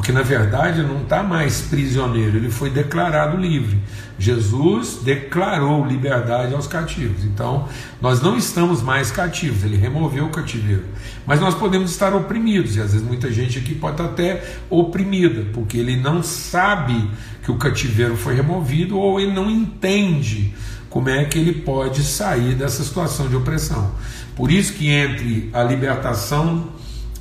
Porque 0.00 0.12
na 0.12 0.22
verdade 0.22 0.82
não 0.82 1.02
está 1.02 1.22
mais 1.22 1.60
prisioneiro, 1.60 2.38
ele 2.38 2.50
foi 2.50 2.70
declarado 2.70 3.36
livre. 3.36 3.78
Jesus 4.18 5.00
declarou 5.04 5.84
liberdade 5.84 6.54
aos 6.54 6.66
cativos. 6.66 7.22
Então, 7.22 7.68
nós 8.00 8.22
não 8.22 8.34
estamos 8.34 8.80
mais 8.80 9.10
cativos, 9.10 9.62
ele 9.62 9.76
removeu 9.76 10.24
o 10.24 10.30
cativeiro. 10.30 10.84
Mas 11.26 11.38
nós 11.38 11.54
podemos 11.54 11.90
estar 11.90 12.14
oprimidos, 12.14 12.76
e 12.76 12.80
às 12.80 12.92
vezes 12.92 13.06
muita 13.06 13.30
gente 13.30 13.58
aqui 13.58 13.74
pode 13.74 13.96
estar 14.00 14.06
até 14.06 14.42
oprimida, 14.70 15.44
porque 15.52 15.76
ele 15.76 15.96
não 15.96 16.22
sabe 16.22 17.10
que 17.42 17.50
o 17.50 17.58
cativeiro 17.58 18.16
foi 18.16 18.34
removido 18.34 18.98
ou 18.98 19.20
ele 19.20 19.32
não 19.32 19.50
entende 19.50 20.54
como 20.88 21.10
é 21.10 21.26
que 21.26 21.38
ele 21.38 21.52
pode 21.60 22.02
sair 22.04 22.54
dessa 22.54 22.82
situação 22.82 23.28
de 23.28 23.36
opressão. 23.36 23.90
Por 24.34 24.50
isso 24.50 24.72
que 24.72 24.88
entre 24.88 25.50
a 25.52 25.62
libertação, 25.62 26.70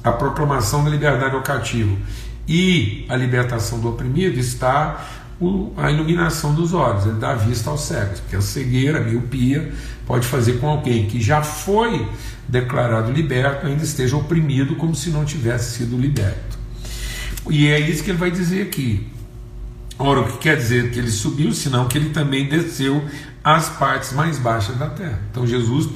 a 0.01 0.13
proclamação 0.13 0.81
da 0.81 0.89
liberdade 0.89 1.35
ao 1.35 1.41
cativo 1.41 1.97
e 2.49 3.05
a 3.07 3.15
libertação 3.15 3.79
do 3.79 3.89
oprimido 3.89 4.39
está 4.39 5.07
a 5.77 5.91
iluminação 5.91 6.53
dos 6.53 6.73
olhos, 6.73 7.05
ele 7.05 7.19
dá 7.19 7.35
vista 7.35 7.69
aos 7.69 7.81
cegos, 7.81 8.19
porque 8.19 8.35
a 8.35 8.41
cegueira, 8.41 8.97
a 8.97 9.01
miopia, 9.01 9.71
pode 10.05 10.25
fazer 10.25 10.53
com 10.53 10.67
alguém 10.67 11.05
que 11.05 11.21
já 11.21 11.43
foi 11.43 12.09
declarado 12.47 13.11
liberto 13.11 13.67
ainda 13.67 13.83
esteja 13.83 14.17
oprimido 14.17 14.75
como 14.75 14.95
se 14.95 15.11
não 15.11 15.23
tivesse 15.23 15.77
sido 15.77 15.95
liberto. 15.95 16.57
E 17.49 17.67
é 17.67 17.79
isso 17.79 18.03
que 18.03 18.09
ele 18.09 18.17
vai 18.17 18.31
dizer 18.31 18.63
aqui. 18.63 19.07
Ora, 20.01 20.21
o 20.21 20.31
que 20.31 20.37
quer 20.37 20.55
dizer 20.55 20.91
que 20.91 20.97
ele 20.97 21.11
subiu, 21.11 21.53
senão 21.53 21.85
que 21.85 21.97
ele 21.97 22.11
também 22.11 22.47
desceu 22.47 23.03
às 23.43 23.67
partes 23.67 24.13
mais 24.13 24.39
baixas 24.39 24.77
da 24.77 24.87
terra. 24.87 25.19
Então, 25.29 25.45
Jesus, 25.45 25.87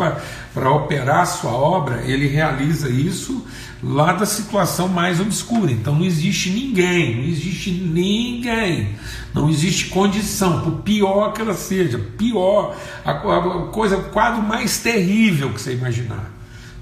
para 0.53 0.72
operar 0.72 1.22
a 1.22 1.25
sua 1.25 1.51
obra, 1.51 2.03
ele 2.03 2.27
realiza 2.27 2.89
isso 2.89 3.45
lá 3.83 4.13
da 4.13 4.25
situação 4.25 4.88
mais 4.88 5.19
obscura. 5.19 5.72
Então 5.72 5.95
não 5.95 6.05
existe 6.05 6.50
ninguém, 6.50 7.17
não 7.17 7.24
existe 7.24 7.72
ninguém, 7.72 8.89
não 9.33 9.50
existe 9.50 9.88
condição, 9.88 10.62
por 10.62 10.81
pior 10.81 11.33
que 11.33 11.41
ela 11.41 11.53
seja, 11.53 12.00
pior, 12.17 12.75
a, 13.03 13.12
a 13.12 13.67
coisa, 13.67 13.98
o 13.98 14.03
quadro 14.05 14.41
mais 14.41 14.79
terrível 14.79 15.50
que 15.50 15.62
você 15.62 15.74
imaginar, 15.74 16.31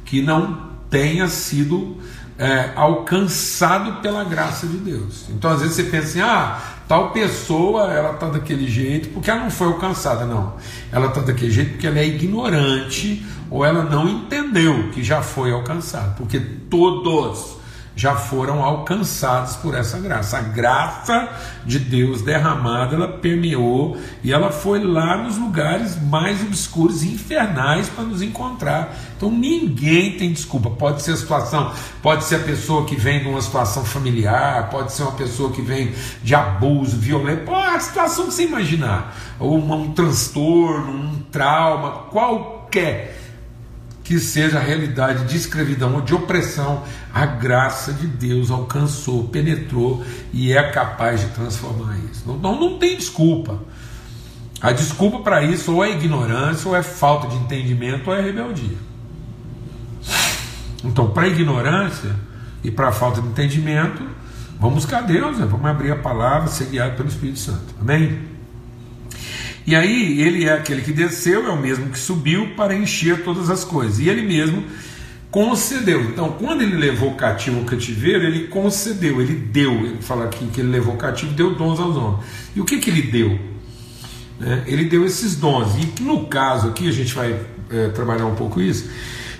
que 0.05 0.21
não 0.21 0.69
tenha 0.89 1.27
sido 1.27 1.97
é, 2.41 2.71
alcançado 2.75 4.01
pela 4.01 4.23
graça 4.23 4.65
de 4.65 4.77
Deus. 4.77 5.25
Então 5.29 5.51
às 5.51 5.61
vezes 5.61 5.75
você 5.75 5.83
pensa 5.83 6.07
assim, 6.07 6.21
ah, 6.21 6.59
tal 6.87 7.11
pessoa 7.11 7.93
ela 7.93 8.13
está 8.13 8.29
daquele 8.29 8.67
jeito 8.67 9.09
porque 9.09 9.29
ela 9.29 9.41
não 9.41 9.51
foi 9.51 9.67
alcançada, 9.67 10.25
não. 10.25 10.55
Ela 10.91 11.05
está 11.05 11.21
daquele 11.21 11.51
jeito 11.51 11.73
porque 11.73 11.85
ela 11.85 11.99
é 11.99 12.07
ignorante 12.07 13.23
ou 13.47 13.63
ela 13.63 13.83
não 13.83 14.09
entendeu 14.09 14.89
que 14.89 15.03
já 15.03 15.21
foi 15.21 15.51
alcançado, 15.51 16.17
porque 16.17 16.39
todos 16.39 17.57
já 17.95 18.15
foram 18.15 18.63
alcançados 18.63 19.55
por 19.55 19.75
essa 19.75 19.99
graça. 19.99 20.37
A 20.37 20.41
graça 20.41 21.29
de 21.65 21.79
Deus 21.79 22.21
derramada, 22.21 22.95
ela 22.95 23.07
permeou 23.07 23.97
e 24.23 24.31
ela 24.31 24.51
foi 24.51 24.83
lá 24.83 25.17
nos 25.17 25.37
lugares 25.37 26.01
mais 26.01 26.41
obscuros 26.41 27.03
e 27.03 27.13
infernais 27.13 27.89
para 27.89 28.03
nos 28.03 28.21
encontrar. 28.21 28.95
Então 29.17 29.29
ninguém 29.29 30.17
tem 30.17 30.31
desculpa. 30.31 30.69
Pode 30.69 31.01
ser 31.01 31.11
a 31.11 31.17
situação, 31.17 31.73
pode 32.01 32.23
ser 32.23 32.35
a 32.35 32.39
pessoa 32.39 32.85
que 32.85 32.95
vem 32.95 33.21
de 33.21 33.27
uma 33.27 33.41
situação 33.41 33.83
familiar, 33.83 34.69
pode 34.69 34.93
ser 34.93 35.03
uma 35.03 35.13
pessoa 35.13 35.51
que 35.51 35.61
vem 35.61 35.93
de 36.23 36.33
abuso, 36.33 36.97
violência, 36.97 37.43
pode 37.45 37.71
a 37.75 37.79
situação 37.79 38.25
que 38.25 38.33
você 38.33 38.43
imaginar, 38.43 39.15
ou 39.39 39.57
um, 39.57 39.73
um 39.73 39.91
transtorno, 39.93 40.91
um 40.91 41.21
trauma, 41.31 42.03
qualquer 42.11 43.20
que 44.11 44.19
seja 44.19 44.59
a 44.59 44.61
realidade 44.61 45.23
de 45.23 45.37
escravidão 45.37 45.95
ou 45.95 46.01
de 46.01 46.13
opressão, 46.13 46.83
a 47.13 47.25
graça 47.25 47.93
de 47.93 48.05
Deus 48.05 48.51
alcançou, 48.51 49.29
penetrou 49.29 50.03
e 50.33 50.51
é 50.51 50.61
capaz 50.69 51.21
de 51.21 51.27
transformar 51.27 51.97
isso. 52.11 52.23
Não, 52.27 52.37
não, 52.37 52.59
não 52.59 52.77
tem 52.77 52.97
desculpa. 52.97 53.57
A 54.59 54.73
desculpa 54.73 55.19
para 55.19 55.43
isso 55.43 55.75
ou 55.75 55.85
é 55.85 55.91
ignorância, 55.91 56.67
ou 56.67 56.75
é 56.75 56.83
falta 56.83 57.29
de 57.29 57.37
entendimento, 57.37 58.09
ou 58.09 58.15
é 58.15 58.19
rebeldia. 58.19 58.77
Então, 60.83 61.09
para 61.11 61.29
ignorância 61.29 62.13
e 62.61 62.69
para 62.69 62.91
falta 62.91 63.21
de 63.21 63.29
entendimento, 63.29 64.05
vamos 64.59 64.83
buscar 64.83 65.03
Deus, 65.03 65.37
né? 65.37 65.47
vamos 65.49 65.65
abrir 65.65 65.93
a 65.93 65.95
palavra, 65.95 66.49
ser 66.49 66.65
guiado 66.65 66.97
pelo 66.97 67.07
Espírito 67.07 67.39
Santo. 67.39 67.73
Amém? 67.79 68.19
E 69.65 69.75
aí 69.75 70.21
ele 70.21 70.45
é 70.45 70.53
aquele 70.53 70.81
que 70.81 70.91
desceu, 70.91 71.45
é 71.45 71.49
o 71.49 71.59
mesmo 71.59 71.89
que 71.89 71.99
subiu 71.99 72.55
para 72.55 72.75
encher 72.75 73.23
todas 73.23 73.49
as 73.49 73.63
coisas. 73.63 73.99
E 73.99 74.09
ele 74.09 74.21
mesmo 74.21 74.63
concedeu. 75.29 76.01
Então, 76.01 76.31
quando 76.31 76.61
ele 76.61 76.75
levou 76.75 77.13
cativo 77.13 77.61
o 77.61 77.65
cativeiro, 77.65 78.23
ele 78.23 78.47
concedeu, 78.47 79.21
ele 79.21 79.33
deu. 79.33 79.71
Ele 79.71 80.01
fala 80.01 80.25
aqui 80.25 80.45
que 80.47 80.61
ele 80.61 80.69
levou 80.69 80.97
cativo, 80.97 81.33
deu 81.33 81.55
dons 81.55 81.79
aos 81.79 81.95
homens. 81.95 82.25
E 82.55 82.59
o 82.59 82.65
que, 82.65 82.79
que 82.79 82.89
ele 82.89 83.03
deu? 83.03 83.39
É, 84.41 84.63
ele 84.65 84.85
deu 84.85 85.05
esses 85.05 85.35
dons. 85.35 85.69
E 85.77 86.01
no 86.01 86.25
caso 86.25 86.67
aqui, 86.69 86.87
a 86.89 86.91
gente 86.91 87.13
vai 87.13 87.39
é, 87.69 87.89
trabalhar 87.89 88.25
um 88.25 88.35
pouco 88.35 88.59
isso. 88.59 88.89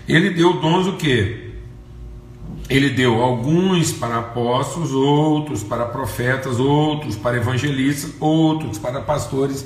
Ele 0.07 0.29
deu 0.29 0.53
dons 0.53 0.87
o 0.87 0.97
quê? 0.97 1.47
Ele 2.69 2.91
deu 2.91 3.21
alguns 3.21 3.91
para 3.91 4.19
apóstolos, 4.19 4.93
outros 4.93 5.61
para 5.61 5.85
profetas, 5.85 6.57
outros 6.57 7.17
para 7.17 7.35
evangelistas, 7.35 8.13
outros 8.19 8.77
para 8.77 9.01
pastores 9.01 9.65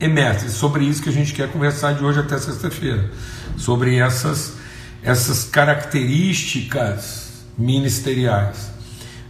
e 0.00 0.08
mestres. 0.08 0.52
Sobre 0.52 0.84
isso 0.84 1.02
que 1.02 1.08
a 1.08 1.12
gente 1.12 1.32
quer 1.32 1.50
conversar 1.50 1.94
de 1.94 2.04
hoje 2.04 2.20
até 2.20 2.38
sexta-feira, 2.38 3.10
sobre 3.56 3.96
essas, 3.96 4.54
essas 5.02 5.44
características 5.44 7.44
ministeriais. 7.56 8.70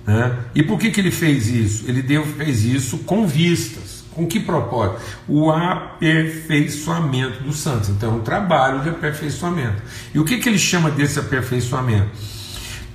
Né? 0.06 0.36
E 0.54 0.62
por 0.62 0.78
que, 0.78 0.90
que 0.90 1.00
ele 1.00 1.10
fez 1.10 1.48
isso? 1.48 1.84
Ele 1.88 2.02
deu, 2.02 2.24
fez 2.24 2.64
isso 2.64 2.98
com 2.98 3.26
vistas. 3.26 4.04
Com 4.12 4.26
que 4.26 4.40
propósito? 4.40 5.00
O 5.28 5.50
aperfeiçoamento 5.50 7.42
dos 7.42 7.58
santos. 7.58 7.90
Então, 7.90 8.12
é 8.12 8.14
um 8.14 8.20
trabalho 8.20 8.82
de 8.82 8.88
aperfeiçoamento. 8.88 9.82
E 10.14 10.18
o 10.18 10.24
que, 10.24 10.38
que 10.38 10.48
ele 10.48 10.58
chama 10.58 10.90
desse 10.90 11.18
aperfeiçoamento? 11.18 12.08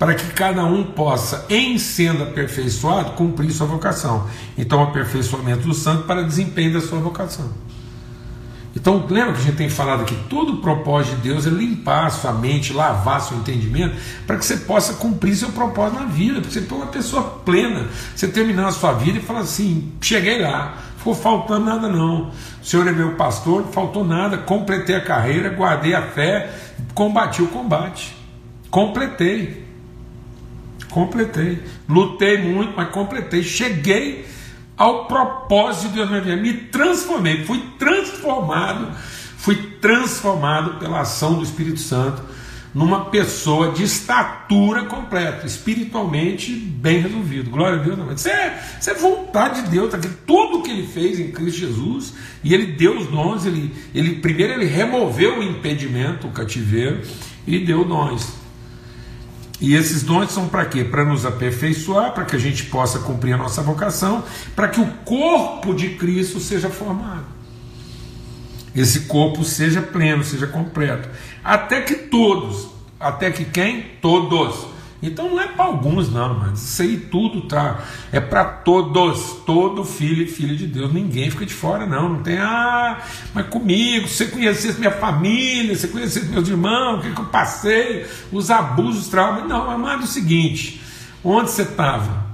Para 0.01 0.15
que 0.15 0.33
cada 0.33 0.65
um 0.65 0.83
possa, 0.83 1.45
em 1.47 1.77
sendo 1.77 2.23
aperfeiçoado, 2.23 3.11
cumprir 3.11 3.51
sua 3.51 3.67
vocação. 3.67 4.27
Então, 4.57 4.79
o 4.79 4.83
aperfeiçoamento 4.85 5.67
do 5.67 5.75
santo 5.75 6.05
para 6.07 6.23
desempenho 6.23 6.73
da 6.73 6.81
sua 6.81 6.97
vocação. 6.97 7.51
Então, 8.75 9.05
lembra 9.07 9.33
que 9.33 9.41
a 9.41 9.43
gente 9.43 9.57
tem 9.57 9.69
falado 9.69 10.03
que 10.03 10.15
todo 10.27 10.53
o 10.53 10.57
propósito 10.57 11.17
de 11.17 11.29
Deus 11.29 11.45
é 11.45 11.51
limpar 11.51 12.09
sua 12.09 12.33
mente, 12.33 12.73
lavar 12.73 13.21
seu 13.21 13.37
entendimento, 13.37 13.95
para 14.25 14.37
que 14.37 14.43
você 14.43 14.57
possa 14.57 14.93
cumprir 14.93 15.35
seu 15.35 15.49
propósito 15.49 15.99
na 15.99 16.07
vida, 16.07 16.41
para 16.41 16.49
você 16.49 16.61
ser 16.61 16.73
uma 16.73 16.87
pessoa 16.87 17.21
plena, 17.45 17.87
você 18.15 18.27
terminar 18.27 18.69
a 18.69 18.71
sua 18.71 18.93
vida 18.93 19.19
e 19.19 19.21
falar 19.21 19.41
assim: 19.41 19.91
cheguei 20.01 20.41
lá, 20.41 20.79
ficou 20.97 21.13
faltando 21.13 21.65
nada 21.65 21.87
não. 21.87 22.31
O 22.59 22.65
Senhor 22.65 22.87
é 22.87 22.91
meu 22.91 23.13
pastor, 23.13 23.61
não 23.61 23.71
faltou 23.71 24.03
nada, 24.03 24.39
completei 24.39 24.95
a 24.95 25.01
carreira, 25.01 25.49
guardei 25.49 25.93
a 25.93 26.01
fé, 26.01 26.51
combati 26.95 27.43
o 27.43 27.47
combate, 27.49 28.17
completei. 28.71 29.69
Completei. 30.91 31.63
Lutei 31.89 32.37
muito, 32.37 32.73
mas 32.75 32.89
completei. 32.89 33.41
Cheguei 33.41 34.27
ao 34.77 35.05
propósito 35.05 35.89
de 35.89 35.95
Deus 35.95 36.11
na 36.11 36.21
minha 36.21 36.35
vida. 36.35 36.41
Me 36.41 36.53
transformei, 36.53 37.43
fui 37.45 37.63
transformado, 37.79 38.95
fui 39.37 39.55
transformado 39.81 40.79
pela 40.79 41.01
ação 41.01 41.35
do 41.35 41.43
Espírito 41.43 41.79
Santo 41.79 42.21
numa 42.73 43.05
pessoa 43.05 43.71
de 43.71 43.83
estatura 43.83 44.85
completa, 44.85 45.45
espiritualmente 45.45 46.53
bem 46.53 47.01
resolvido. 47.01 47.49
Glória 47.49 47.79
a 47.79 47.83
Deus. 47.83 47.99
Isso 48.19 48.29
é, 48.29 48.63
isso 48.79 48.89
é 48.89 48.93
vontade 48.93 49.63
de 49.63 49.69
Deus. 49.69 49.91
Tá 49.91 49.99
Tudo 50.25 50.61
que 50.61 50.71
ele 50.71 50.87
fez 50.87 51.19
em 51.19 51.31
Cristo 51.31 51.59
Jesus, 51.59 52.13
e 52.43 52.53
ele 52.53 52.67
deu 52.73 52.97
os 52.97 53.07
dons, 53.07 53.45
ele, 53.45 53.73
ele 53.93 54.15
primeiro 54.15 54.53
ele 54.53 54.65
removeu 54.65 55.39
o 55.39 55.43
impedimento, 55.43 56.27
o 56.27 56.31
cativeiro, 56.31 57.01
e 57.45 57.59
deu 57.59 57.83
dons. 57.83 58.40
E 59.61 59.75
esses 59.75 60.01
dons 60.01 60.31
são 60.31 60.47
para 60.47 60.65
quê? 60.65 60.83
Para 60.83 61.05
nos 61.05 61.23
aperfeiçoar, 61.23 62.13
para 62.13 62.25
que 62.25 62.35
a 62.35 62.39
gente 62.39 62.63
possa 62.65 62.97
cumprir 62.97 63.33
a 63.33 63.37
nossa 63.37 63.61
vocação, 63.61 64.23
para 64.55 64.67
que 64.67 64.81
o 64.81 64.87
corpo 65.05 65.75
de 65.75 65.91
Cristo 65.91 66.39
seja 66.39 66.67
formado. 66.67 67.25
Esse 68.75 69.01
corpo 69.01 69.43
seja 69.43 69.79
pleno, 69.79 70.23
seja 70.23 70.47
completo. 70.47 71.07
Até 71.43 71.81
que 71.81 71.93
todos, 71.93 72.69
até 72.99 73.29
que 73.29 73.45
quem? 73.45 73.83
Todos 74.01 74.70
Então 75.01 75.31
não 75.31 75.41
é 75.41 75.47
para 75.47 75.65
alguns, 75.65 76.11
não, 76.11 76.37
mas 76.37 76.61
isso 76.61 76.81
aí 76.83 76.97
tudo 76.97 77.41
tá. 77.41 77.79
É 78.11 78.19
para 78.19 78.45
todos, 78.45 79.37
todo 79.45 79.83
filho 79.83 80.23
e 80.23 80.27
filha 80.27 80.55
de 80.55 80.67
Deus. 80.67 80.93
Ninguém 80.93 81.31
fica 81.31 81.45
de 81.45 81.53
fora, 81.53 81.87
não. 81.87 82.09
Não 82.09 82.21
tem, 82.21 82.37
ah, 82.37 82.99
mas 83.33 83.47
comigo, 83.47 84.07
você 84.07 84.27
conhecesse 84.27 84.77
minha 84.77 84.91
família, 84.91 85.75
você 85.75 85.87
conhecesse 85.87 86.27
meus 86.27 86.47
irmãos, 86.47 86.99
o 86.99 87.01
que, 87.01 87.11
que 87.15 87.19
eu 87.19 87.25
passei, 87.25 88.05
os 88.31 88.51
abusos, 88.51 89.07
traumas. 89.07 89.47
Não, 89.47 89.89
é 89.89 89.97
o 89.97 90.05
seguinte: 90.05 90.79
onde 91.23 91.49
você 91.49 91.63
estava? 91.63 92.29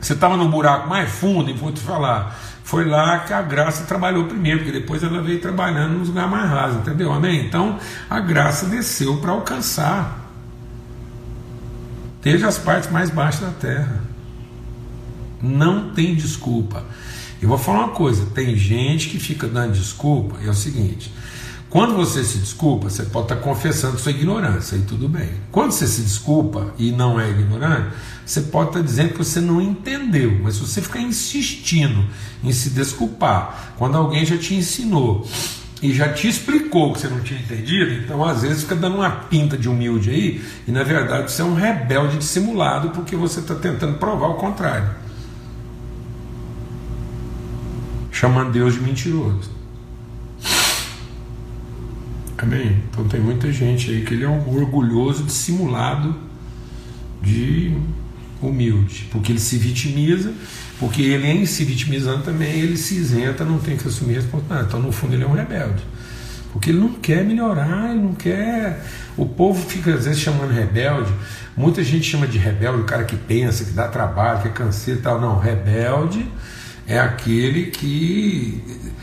Você 0.00 0.14
estava 0.14 0.38
no 0.38 0.48
buraco 0.48 0.88
mais 0.88 1.10
fundo, 1.10 1.50
e 1.50 1.52
vou 1.52 1.70
te 1.70 1.80
falar. 1.80 2.34
Foi 2.62 2.86
lá 2.86 3.18
que 3.20 3.32
a 3.34 3.42
graça 3.42 3.84
trabalhou 3.84 4.24
primeiro, 4.24 4.60
porque 4.60 4.72
depois 4.72 5.02
ela 5.02 5.20
veio 5.20 5.38
trabalhando 5.38 5.98
nos 5.98 6.08
lugares 6.08 6.30
mais 6.30 6.48
rasos, 6.48 6.78
entendeu? 6.78 7.12
Amém? 7.12 7.44
Então 7.44 7.78
a 8.08 8.20
graça 8.20 8.64
desceu 8.66 9.18
para 9.18 9.32
alcançar 9.32 10.23
desde 12.24 12.46
as 12.46 12.56
partes 12.56 12.90
mais 12.90 13.10
baixas 13.10 13.42
da 13.42 13.50
terra. 13.50 14.02
Não 15.42 15.90
tem 15.90 16.14
desculpa. 16.14 16.82
Eu 17.40 17.48
vou 17.50 17.58
falar 17.58 17.80
uma 17.80 17.88
coisa: 17.90 18.26
tem 18.34 18.56
gente 18.56 19.10
que 19.10 19.20
fica 19.20 19.46
dando 19.46 19.74
desculpa, 19.74 20.38
e 20.42 20.46
é 20.48 20.50
o 20.50 20.54
seguinte. 20.54 21.12
Quando 21.68 21.94
você 21.94 22.22
se 22.22 22.38
desculpa, 22.38 22.88
você 22.88 23.02
pode 23.02 23.24
estar 23.24 23.36
confessando 23.36 23.98
sua 23.98 24.12
ignorância, 24.12 24.76
e 24.76 24.82
tudo 24.82 25.08
bem. 25.08 25.28
Quando 25.50 25.72
você 25.72 25.86
se 25.86 26.02
desculpa 26.02 26.72
e 26.78 26.92
não 26.92 27.20
é 27.20 27.28
ignorante, 27.28 27.88
você 28.24 28.42
pode 28.42 28.70
estar 28.70 28.80
dizendo 28.80 29.10
que 29.10 29.18
você 29.18 29.40
não 29.40 29.60
entendeu, 29.60 30.38
mas 30.40 30.54
se 30.54 30.60
você 30.60 30.80
ficar 30.80 31.00
insistindo 31.00 32.06
em 32.44 32.52
se 32.52 32.70
desculpar, 32.70 33.74
quando 33.76 33.98
alguém 33.98 34.24
já 34.24 34.38
te 34.38 34.54
ensinou 34.54 35.26
e 35.84 35.92
já 35.92 36.10
te 36.10 36.26
explicou 36.26 36.94
que 36.94 37.00
você 37.00 37.08
não 37.08 37.20
tinha 37.20 37.38
entendido, 37.38 37.92
então 37.92 38.24
às 38.24 38.40
vezes 38.40 38.62
fica 38.62 38.74
dando 38.74 38.96
uma 38.96 39.10
pinta 39.10 39.54
de 39.54 39.68
humilde 39.68 40.08
aí, 40.08 40.42
e 40.66 40.72
na 40.72 40.82
verdade 40.82 41.30
você 41.30 41.42
é 41.42 41.44
um 41.44 41.52
rebelde 41.52 42.16
dissimulado 42.16 42.88
porque 42.88 43.14
você 43.14 43.40
está 43.40 43.54
tentando 43.54 43.98
provar 43.98 44.28
o 44.28 44.34
contrário. 44.36 44.88
Chamando 48.10 48.50
Deus 48.50 48.72
de 48.72 48.80
mentiroso. 48.80 49.50
Amém? 52.38 52.82
Então 52.90 53.06
tem 53.06 53.20
muita 53.20 53.52
gente 53.52 53.90
aí 53.90 54.06
que 54.06 54.14
ele 54.14 54.24
é 54.24 54.28
um 54.28 54.56
orgulhoso 54.56 55.22
dissimulado 55.24 56.16
de 57.20 57.76
humilde, 58.40 59.06
porque 59.12 59.32
ele 59.32 59.38
se 59.38 59.58
vitimiza, 59.58 60.32
porque 60.78 61.02
ele 61.02 61.26
em 61.26 61.46
se 61.46 61.64
vitimizando 61.64 62.22
também 62.22 62.60
ele 62.60 62.76
se 62.76 62.94
isenta, 62.96 63.44
não 63.44 63.58
tem 63.58 63.76
que 63.76 63.86
assumir 63.86 64.14
responsabilidade. 64.14 64.68
Então 64.68 64.80
no 64.80 64.92
fundo 64.92 65.14
ele 65.14 65.24
é 65.24 65.26
um 65.26 65.32
rebelde, 65.32 65.82
porque 66.52 66.70
ele 66.70 66.80
não 66.80 66.92
quer 66.94 67.24
melhorar, 67.24 67.90
ele 67.90 68.02
não 68.02 68.14
quer. 68.14 68.84
O 69.16 69.26
povo 69.26 69.64
fica 69.68 69.94
às 69.94 70.04
vezes 70.04 70.20
chamando 70.20 70.52
rebelde, 70.52 71.12
muita 71.56 71.82
gente 71.82 72.04
chama 72.04 72.26
de 72.26 72.38
rebelde 72.38 72.80
o 72.80 72.84
cara 72.84 73.04
que 73.04 73.16
pensa, 73.16 73.64
que 73.64 73.70
dá 73.70 73.88
trabalho, 73.88 74.42
que 74.42 74.48
é 74.48 74.50
canseiro 74.50 75.00
e 75.00 75.02
tal. 75.02 75.20
Não, 75.20 75.38
rebelde 75.38 76.26
é 76.86 76.98
aquele 76.98 77.66
que 77.70 78.62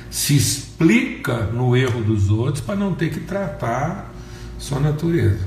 se 0.09 0.35
explica 0.35 1.45
no 1.45 1.75
erro 1.75 2.03
dos 2.03 2.29
outros 2.29 2.63
para 2.63 2.75
não 2.75 2.93
ter 2.93 3.09
que 3.09 3.21
tratar 3.21 4.13
sua 4.59 4.79
natureza. 4.79 5.39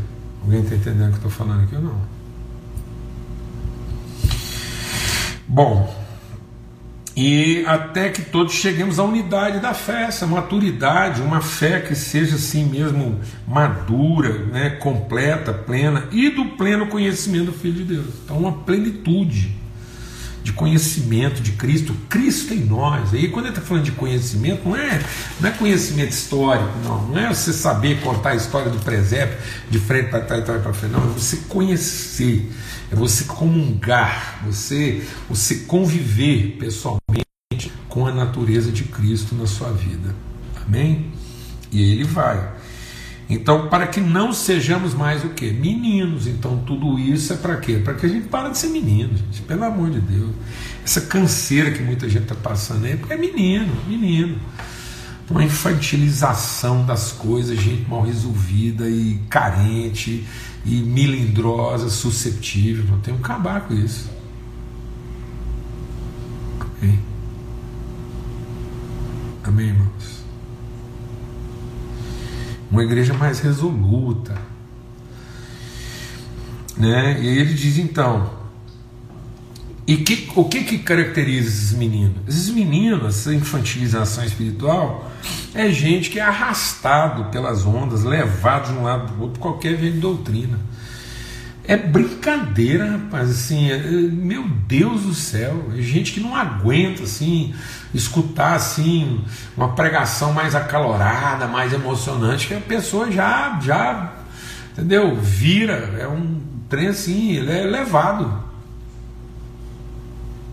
Alguém 0.43 0.63
está 0.63 0.75
entendendo 0.75 1.09
o 1.15 1.19
que 1.19 1.25
eu 1.25 1.29
estou 1.29 1.31
falando 1.31 1.65
aqui 1.65 1.77
ou 1.77 1.83
não? 1.83 2.15
Bom, 5.47 6.04
e 7.17 7.65
até 7.67 8.09
que 8.09 8.23
todos 8.23 8.55
cheguemos 8.55 8.99
à 8.99 9.05
unidade 9.05 9.61
da 9.61 9.73
fé, 9.73 10.03
essa 10.03 10.27
maturidade, 10.27 11.23
uma 11.23 11.41
fé 11.41 11.81
que 11.81 11.95
seja 11.95 12.35
assim 12.35 12.65
mesmo 12.65 13.21
madura, 13.47 14.47
né, 14.47 14.71
completa, 14.71 15.53
plena 15.53 16.09
e 16.11 16.29
do 16.31 16.45
pleno 16.57 16.89
conhecimento 16.89 17.47
do 17.47 17.53
Filho 17.53 17.75
de 17.75 17.85
Deus. 17.85 18.07
Então, 18.25 18.37
uma 18.39 18.53
plenitude 18.53 19.55
de 20.43 20.53
conhecimento 20.53 21.41
de 21.41 21.53
Cristo, 21.53 21.95
Cristo 22.09 22.53
em 22.53 22.65
nós. 22.65 23.15
Aí, 23.15 23.29
quando 23.29 23.47
ele 23.47 23.55
está 23.55 23.67
falando 23.67 23.85
de 23.85 23.93
conhecimento, 23.93 24.69
não 24.69 24.77
é, 24.77 25.01
não 25.41 25.49
é 25.49 25.53
conhecimento 25.53 26.11
histórico, 26.11 26.71
não. 26.85 27.07
Não 27.07 27.19
é 27.19 27.29
você 27.29 27.53
saber 27.53 28.01
contar 28.01 28.31
a 28.31 28.35
história 28.35 28.71
do 28.71 28.79
presépio 28.81 29.39
de 29.71 29.79
frente 29.79 30.11
para 30.11 30.21
trás 30.21 30.43
e 30.43 30.45
para 30.45 30.73
frente, 30.73 30.93
não. 30.93 31.03
É 31.03 31.13
você 31.15 31.37
conhecer 31.49 32.51
é 32.95 32.97
você 32.97 33.25
comungar, 33.25 34.41
você, 34.45 35.03
você 35.29 35.57
conviver 35.67 36.57
pessoalmente 36.59 37.04
com 37.95 38.09
a 38.09 38.13
natureza 38.13 38.73
de 38.73 38.83
Cristo 38.83 39.37
na 39.37 39.47
sua 39.47 39.71
vida. 39.71 40.13
Amém? 40.67 41.13
E 41.71 41.81
ele 41.81 42.03
vai. 42.03 42.53
Então, 43.31 43.69
para 43.69 43.87
que 43.87 44.01
não 44.01 44.33
sejamos 44.33 44.93
mais 44.95 45.25
o 45.25 45.29
que? 45.29 45.53
Meninos. 45.53 46.27
Então, 46.27 46.59
tudo 46.67 46.99
isso 46.99 47.33
é 47.33 47.37
para 47.37 47.57
quê? 47.57 47.77
Para 47.77 47.95
que 47.95 48.05
a 48.05 48.09
gente 48.09 48.27
para 48.27 48.49
de 48.49 48.59
ser 48.59 48.67
menino, 48.67 49.17
gente. 49.17 49.43
Pelo 49.43 49.63
amor 49.63 49.91
de 49.91 50.01
Deus. 50.01 50.35
Essa 50.85 51.03
canseira 51.03 51.71
que 51.71 51.85
muita 51.85 52.09
gente 52.09 52.25
está 52.25 52.35
passando 52.35 52.85
aí, 52.85 52.95
é 52.95 52.97
porque 52.97 53.15
é 53.15 53.17
menino, 53.17 53.73
menino. 53.87 54.39
Uma 55.31 55.45
infantilização 55.45 56.85
das 56.85 57.13
coisas, 57.13 57.57
gente 57.57 57.89
mal 57.89 58.03
resolvida 58.03 58.91
e 58.91 59.21
carente 59.31 60.27
e 60.67 60.83
melindrosa, 60.83 61.89
suscetível. 61.89 62.87
Não 62.91 62.99
tem 62.99 63.15
que 63.15 63.21
acabar 63.21 63.61
com 63.61 63.73
isso. 63.73 64.14
Irmãos? 69.63 70.25
Uma 72.71 72.83
igreja 72.83 73.15
mais 73.15 73.41
resoluta. 73.41 74.37
Né? 76.77 77.21
E 77.21 77.27
ele 77.27 77.55
diz 77.55 77.79
então, 77.79 78.31
e 79.87 79.99
que, 79.99 80.31
o 80.35 80.45
que, 80.45 80.65
que 80.65 80.79
caracteriza 80.79 81.49
esses 81.49 81.73
meninos? 81.73 82.17
Esses 82.27 82.49
meninos, 82.49 83.19
essa 83.19 83.35
infantilização 83.35 84.25
espiritual, 84.25 85.11
é 85.55 85.69
gente 85.71 86.09
que 86.09 86.19
é 86.19 86.23
arrastado 86.23 87.27
pelas 87.27 87.67
ondas, 87.67 88.03
levado 88.03 88.73
de 88.73 88.79
um 88.79 88.83
lado 88.83 89.13
para 89.13 89.17
o 89.17 89.23
outro, 89.23 89.41
qualquer 89.41 89.77
vez 89.77 89.93
de 89.93 90.01
doutrina. 90.01 90.59
É 91.67 91.79
brincadeira, 91.79 92.91
rapaz, 92.91 93.31
assim, 93.31 93.71
é, 93.71 93.79
meu 93.79 94.47
Deus 94.47 95.03
do 95.03 95.15
céu, 95.15 95.71
é 95.75 95.81
gente 95.81 96.13
que 96.13 96.21
não 96.21 96.37
aguenta, 96.37 97.05
assim, 97.05 97.55
escutar, 97.95 98.55
assim, 98.55 99.25
uma 99.57 99.73
pregação 99.73 100.35
mais 100.35 100.55
acalorada, 100.55 101.49
mais 101.49 101.73
emocionante, 101.73 102.49
que 102.49 102.55
a 102.55 102.61
pessoa 102.61 103.11
já, 103.11 103.59
já, 103.63 104.13
entendeu, 104.73 105.17
vira, 105.17 105.97
é 105.99 106.07
um 106.07 106.39
trem 106.69 106.89
assim, 106.89 107.33
ele 107.33 107.51
é 107.51 107.65
levado. 107.65 108.45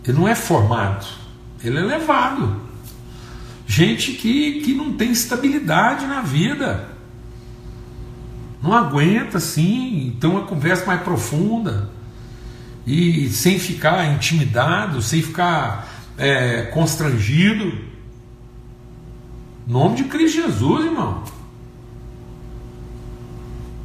Ele 0.07 0.17
não 0.17 0.27
é 0.27 0.33
formado, 0.33 1.05
ele 1.61 1.77
é 1.77 1.81
levado. 1.81 2.55
Gente 3.67 4.13
que, 4.13 4.61
que 4.61 4.73
não 4.73 4.93
tem 4.93 5.11
estabilidade 5.11 6.05
na 6.05 6.21
vida. 6.21 6.90
Não 8.61 8.73
aguenta 8.73 9.37
assim, 9.37 10.15
ter 10.19 10.27
uma 10.27 10.41
conversa 10.41 10.85
mais 10.85 11.01
profunda. 11.01 11.89
E 12.85 13.29
sem 13.29 13.59
ficar 13.59 14.13
intimidado, 14.13 15.01
sem 15.01 15.21
ficar 15.21 15.87
é, 16.17 16.63
constrangido. 16.63 17.65
Em 19.67 19.71
nome 19.71 19.97
de 19.97 20.03
Cristo 20.05 20.41
Jesus, 20.41 20.85
irmão. 20.85 21.23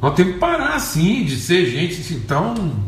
Nós 0.01 0.13
temos 0.15 0.33
que 0.33 0.39
parar 0.39 0.75
assim, 0.75 1.25
de 1.25 1.37
ser 1.37 1.65
gente 1.65 2.01
assim, 2.01 2.19
tão 2.19 2.87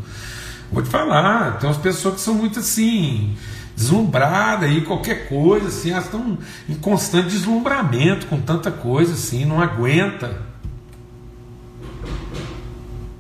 Vou 0.71 0.83
te 0.83 0.89
falar, 0.89 1.57
tem 1.57 1.67
umas 1.67 1.81
pessoas 1.81 2.15
que 2.15 2.21
são 2.21 2.35
muito 2.35 2.59
assim, 2.59 3.35
deslumbradas 3.75 4.69
aí, 4.69 4.81
qualquer 4.81 5.27
coisa, 5.27 5.67
assim, 5.67 5.89
elas 5.89 6.05
estão 6.05 6.37
em 6.67 6.75
constante 6.75 7.29
deslumbramento 7.29 8.27
com 8.27 8.39
tanta 8.39 8.69
coisa, 8.69 9.13
assim, 9.13 9.45
não 9.45 9.59
aguenta. 9.59 10.48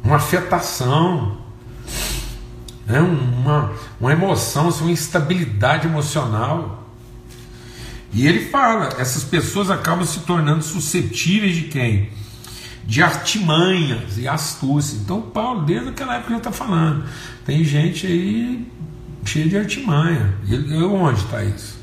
Uma 0.09 0.17
afetação, 0.17 1.37
né? 2.85 2.99
uma, 2.99 3.71
uma 4.01 4.11
emoção, 4.11 4.69
assim, 4.69 4.81
uma 4.81 4.91
instabilidade 4.91 5.87
emocional. 5.87 6.83
E 8.11 8.25
ele 8.25 8.49
fala, 8.49 8.89
essas 8.97 9.23
pessoas 9.23 9.69
acabam 9.69 10.05
se 10.05 10.21
tornando 10.21 10.63
suscetíveis 10.63 11.55
de 11.55 11.63
quem? 11.63 12.09
de 12.89 13.03
artimanhas 13.03 14.17
e 14.17 14.27
astúcia. 14.27 14.97
Então, 14.97 15.21
Paulo, 15.21 15.61
desde 15.61 15.89
aquela 15.89 16.15
época, 16.15 16.31
já 16.31 16.37
está 16.37 16.51
falando. 16.51 17.05
Tem 17.45 17.63
gente 17.63 18.07
aí 18.07 18.67
cheia 19.23 19.47
de 19.47 19.55
artimanha. 19.55 20.33
E 20.47 20.73
onde 20.83 21.19
está 21.19 21.43
isso? 21.43 21.77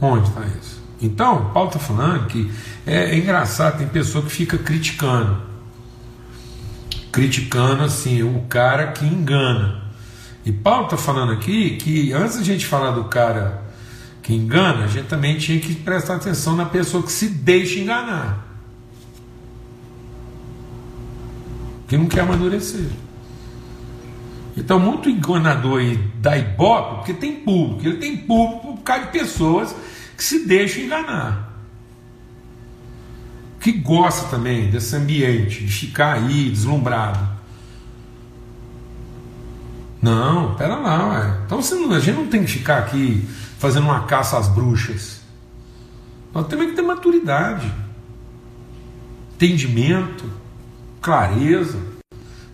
Onde 0.00 0.28
está 0.28 0.42
isso? 0.46 0.80
Então, 1.02 1.50
Paulo 1.52 1.70
está 1.70 1.80
falando 1.80 2.28
que 2.28 2.48
é, 2.86 3.10
é, 3.10 3.18
engraçado, 3.18 3.78
tem 3.78 3.88
pessoa 3.88 4.24
que 4.24 4.30
fica 4.30 4.56
criticando. 4.56 5.42
Criticando 7.18 7.82
assim, 7.82 8.22
o 8.22 8.42
cara 8.48 8.92
que 8.92 9.04
engana. 9.04 9.82
E 10.44 10.52
Paulo 10.52 10.84
está 10.84 10.96
falando 10.96 11.32
aqui 11.32 11.76
que 11.76 12.12
antes 12.12 12.36
a 12.36 12.44
gente 12.44 12.64
falar 12.64 12.92
do 12.92 13.04
cara 13.04 13.62
que 14.22 14.32
engana, 14.32 14.84
a 14.84 14.86
gente 14.86 15.08
também 15.08 15.36
tinha 15.36 15.58
que 15.58 15.74
prestar 15.74 16.14
atenção 16.14 16.54
na 16.54 16.66
pessoa 16.66 17.02
que 17.02 17.10
se 17.10 17.28
deixa 17.28 17.80
enganar. 17.80 18.48
que 21.88 21.96
não 21.96 22.06
quer 22.06 22.20
amadurecer. 22.20 22.86
Então, 24.56 24.78
muito 24.78 25.08
enganador 25.08 25.80
aí 25.80 25.96
da 26.20 26.36
Ibope, 26.36 26.96
porque 26.96 27.14
tem 27.14 27.36
público, 27.36 27.86
ele 27.86 27.96
tem 27.96 28.16
público 28.16 28.76
por 28.76 28.82
causa 28.82 29.06
de 29.06 29.12
pessoas 29.12 29.74
que 30.16 30.22
se 30.22 30.46
deixam 30.46 30.84
enganar. 30.84 31.47
Que 33.68 33.72
gosta 33.72 34.28
também 34.28 34.70
desse 34.70 34.96
ambiente, 34.96 35.62
de 35.62 35.70
ficar 35.70 36.14
aí 36.14 36.48
deslumbrado. 36.48 37.28
Não, 40.00 40.54
pera 40.54 40.76
lá, 40.76 41.08
ué. 41.10 41.40
Então 41.44 41.60
você 41.60 41.74
a 41.74 42.00
gente 42.00 42.16
não 42.16 42.28
tem 42.28 42.44
que 42.46 42.50
ficar 42.50 42.78
aqui 42.78 43.28
fazendo 43.58 43.84
uma 43.84 44.04
caça 44.04 44.38
às 44.38 44.48
bruxas. 44.48 45.20
Nós 46.32 46.46
temos 46.46 46.64
que 46.64 46.76
ter 46.76 46.80
maturidade, 46.80 47.70
entendimento, 49.34 50.24
clareza, 51.02 51.78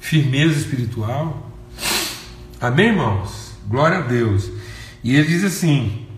firmeza 0.00 0.58
espiritual. 0.58 1.48
Amém, 2.60 2.88
irmãos? 2.88 3.52
Glória 3.68 3.98
a 3.98 4.02
Deus. 4.02 4.50
E 5.04 5.14
ele 5.14 5.28
diz 5.28 5.44
assim: 5.44 6.08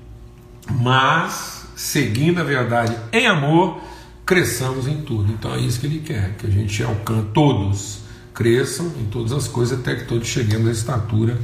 Mas, 0.71 1.67
seguindo 1.77 2.41
a 2.41 2.45
verdade 2.45 2.97
em 3.13 3.27
amor, 3.27 3.85
cresçamos 4.27 4.89
em 4.89 5.03
tudo. 5.03 5.33
Então 5.33 5.55
é 5.55 5.61
isso 5.61 5.79
que 5.79 5.87
ele 5.87 6.01
quer, 6.01 6.35
que 6.37 6.47
a 6.47 6.51
gente 6.51 6.83
alcance, 6.83 7.29
todos 7.33 7.99
cresçam 8.35 8.93
em 9.01 9.07
todas 9.07 9.33
as 9.33 9.49
coisas, 9.49 9.79
até 9.79 9.95
que 9.95 10.05
todos 10.05 10.29
cheguemos 10.29 10.69
à 10.69 10.73
estatura 10.73 11.39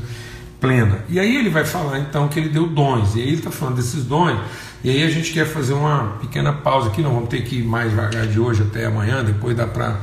plena. 0.61 1.05
E 1.09 1.19
aí 1.19 1.37
ele 1.37 1.49
vai 1.49 1.65
falar 1.65 2.01
então 2.01 2.29
que 2.29 2.39
ele 2.39 2.49
deu 2.49 2.67
dons, 2.67 3.15
e 3.15 3.21
aí 3.21 3.29
ele 3.29 3.37
está 3.37 3.51
falando 3.51 3.77
desses 3.77 4.05
dons, 4.05 4.39
e 4.85 4.91
aí 4.91 5.03
a 5.03 5.09
gente 5.09 5.33
quer 5.33 5.47
fazer 5.47 5.73
uma 5.73 6.19
pequena 6.21 6.53
pausa 6.53 6.89
aqui, 6.89 7.01
não 7.01 7.15
vamos 7.15 7.29
ter 7.29 7.43
que 7.43 7.61
ir 7.61 7.65
mais 7.65 7.91
devagar 7.91 8.27
de 8.27 8.39
hoje 8.39 8.63
até 8.63 8.85
amanhã, 8.85 9.25
depois 9.25 9.57
dá 9.57 9.67
para 9.67 10.01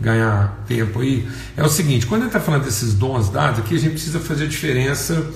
ganhar 0.00 0.64
tempo 0.68 1.00
aí. 1.00 1.26
É 1.56 1.64
o 1.64 1.68
seguinte: 1.68 2.06
quando 2.06 2.22
ele 2.22 2.28
está 2.28 2.40
falando 2.40 2.64
desses 2.64 2.94
dons 2.94 3.30
dados, 3.30 3.60
aqui 3.60 3.74
a 3.74 3.78
gente 3.78 3.92
precisa 3.92 4.20
fazer 4.20 4.44
a 4.44 4.48
diferença 4.48 5.28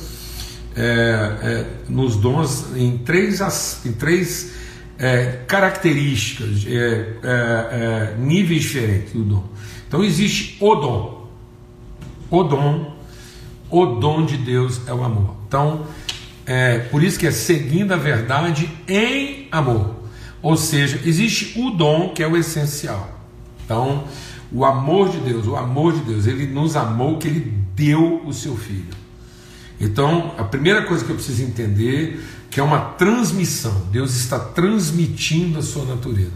é, 0.77 0.83
é, 0.83 1.67
nos 1.89 2.17
dons 2.17 2.67
em 2.77 2.97
três, 2.99 3.41
em 3.85 3.93
três 3.93 4.62
é, 5.03 5.43
características, 5.49 6.65
é, 6.65 6.71
é, 6.71 7.25
é, 7.25 8.17
níveis 8.17 8.63
diferentes 8.63 9.13
do 9.13 9.25
dom. 9.25 9.45
Então 9.89 10.05
existe 10.05 10.57
o 10.61 10.75
dom. 10.77 11.29
O 12.31 12.45
dom, 12.45 12.97
o 13.69 13.85
dom 13.85 14.25
de 14.25 14.37
Deus 14.37 14.81
é 14.87 14.95
o 14.95 15.03
amor. 15.03 15.35
Então, 15.49 15.87
é 16.47 16.79
por 16.79 17.03
isso 17.03 17.19
que 17.19 17.27
é 17.27 17.33
seguindo 17.33 17.93
a 17.93 17.97
verdade 17.97 18.71
em 18.87 19.49
amor. 19.51 19.97
Ou 20.41 20.57
seja, 20.57 21.01
existe 21.05 21.61
o 21.61 21.71
dom 21.71 22.11
que 22.11 22.23
é 22.23 22.29
o 22.29 22.37
essencial. 22.37 23.21
Então, 23.65 24.05
o 24.53 24.65
amor 24.65 25.09
de 25.09 25.19
Deus, 25.19 25.47
o 25.49 25.57
amor 25.57 25.95
de 25.95 26.01
Deus, 26.01 26.27
ele 26.27 26.47
nos 26.47 26.77
amou 26.77 27.19
que 27.19 27.27
ele 27.27 27.53
deu 27.75 28.23
o 28.25 28.33
seu 28.33 28.57
filho. 28.57 29.02
Então, 29.83 30.33
a 30.39 30.45
primeira 30.45 30.83
coisa 30.83 31.05
que 31.05 31.11
eu 31.11 31.17
preciso 31.17 31.43
entender 31.43 32.25
que 32.49 32.61
é 32.61 32.63
uma 32.63 32.79
transmissão. 32.79 33.89
Deus 33.91 34.15
está 34.15 34.39
transmitindo 34.39 35.59
a 35.59 35.63
sua 35.63 35.85
natureza. 35.85 36.31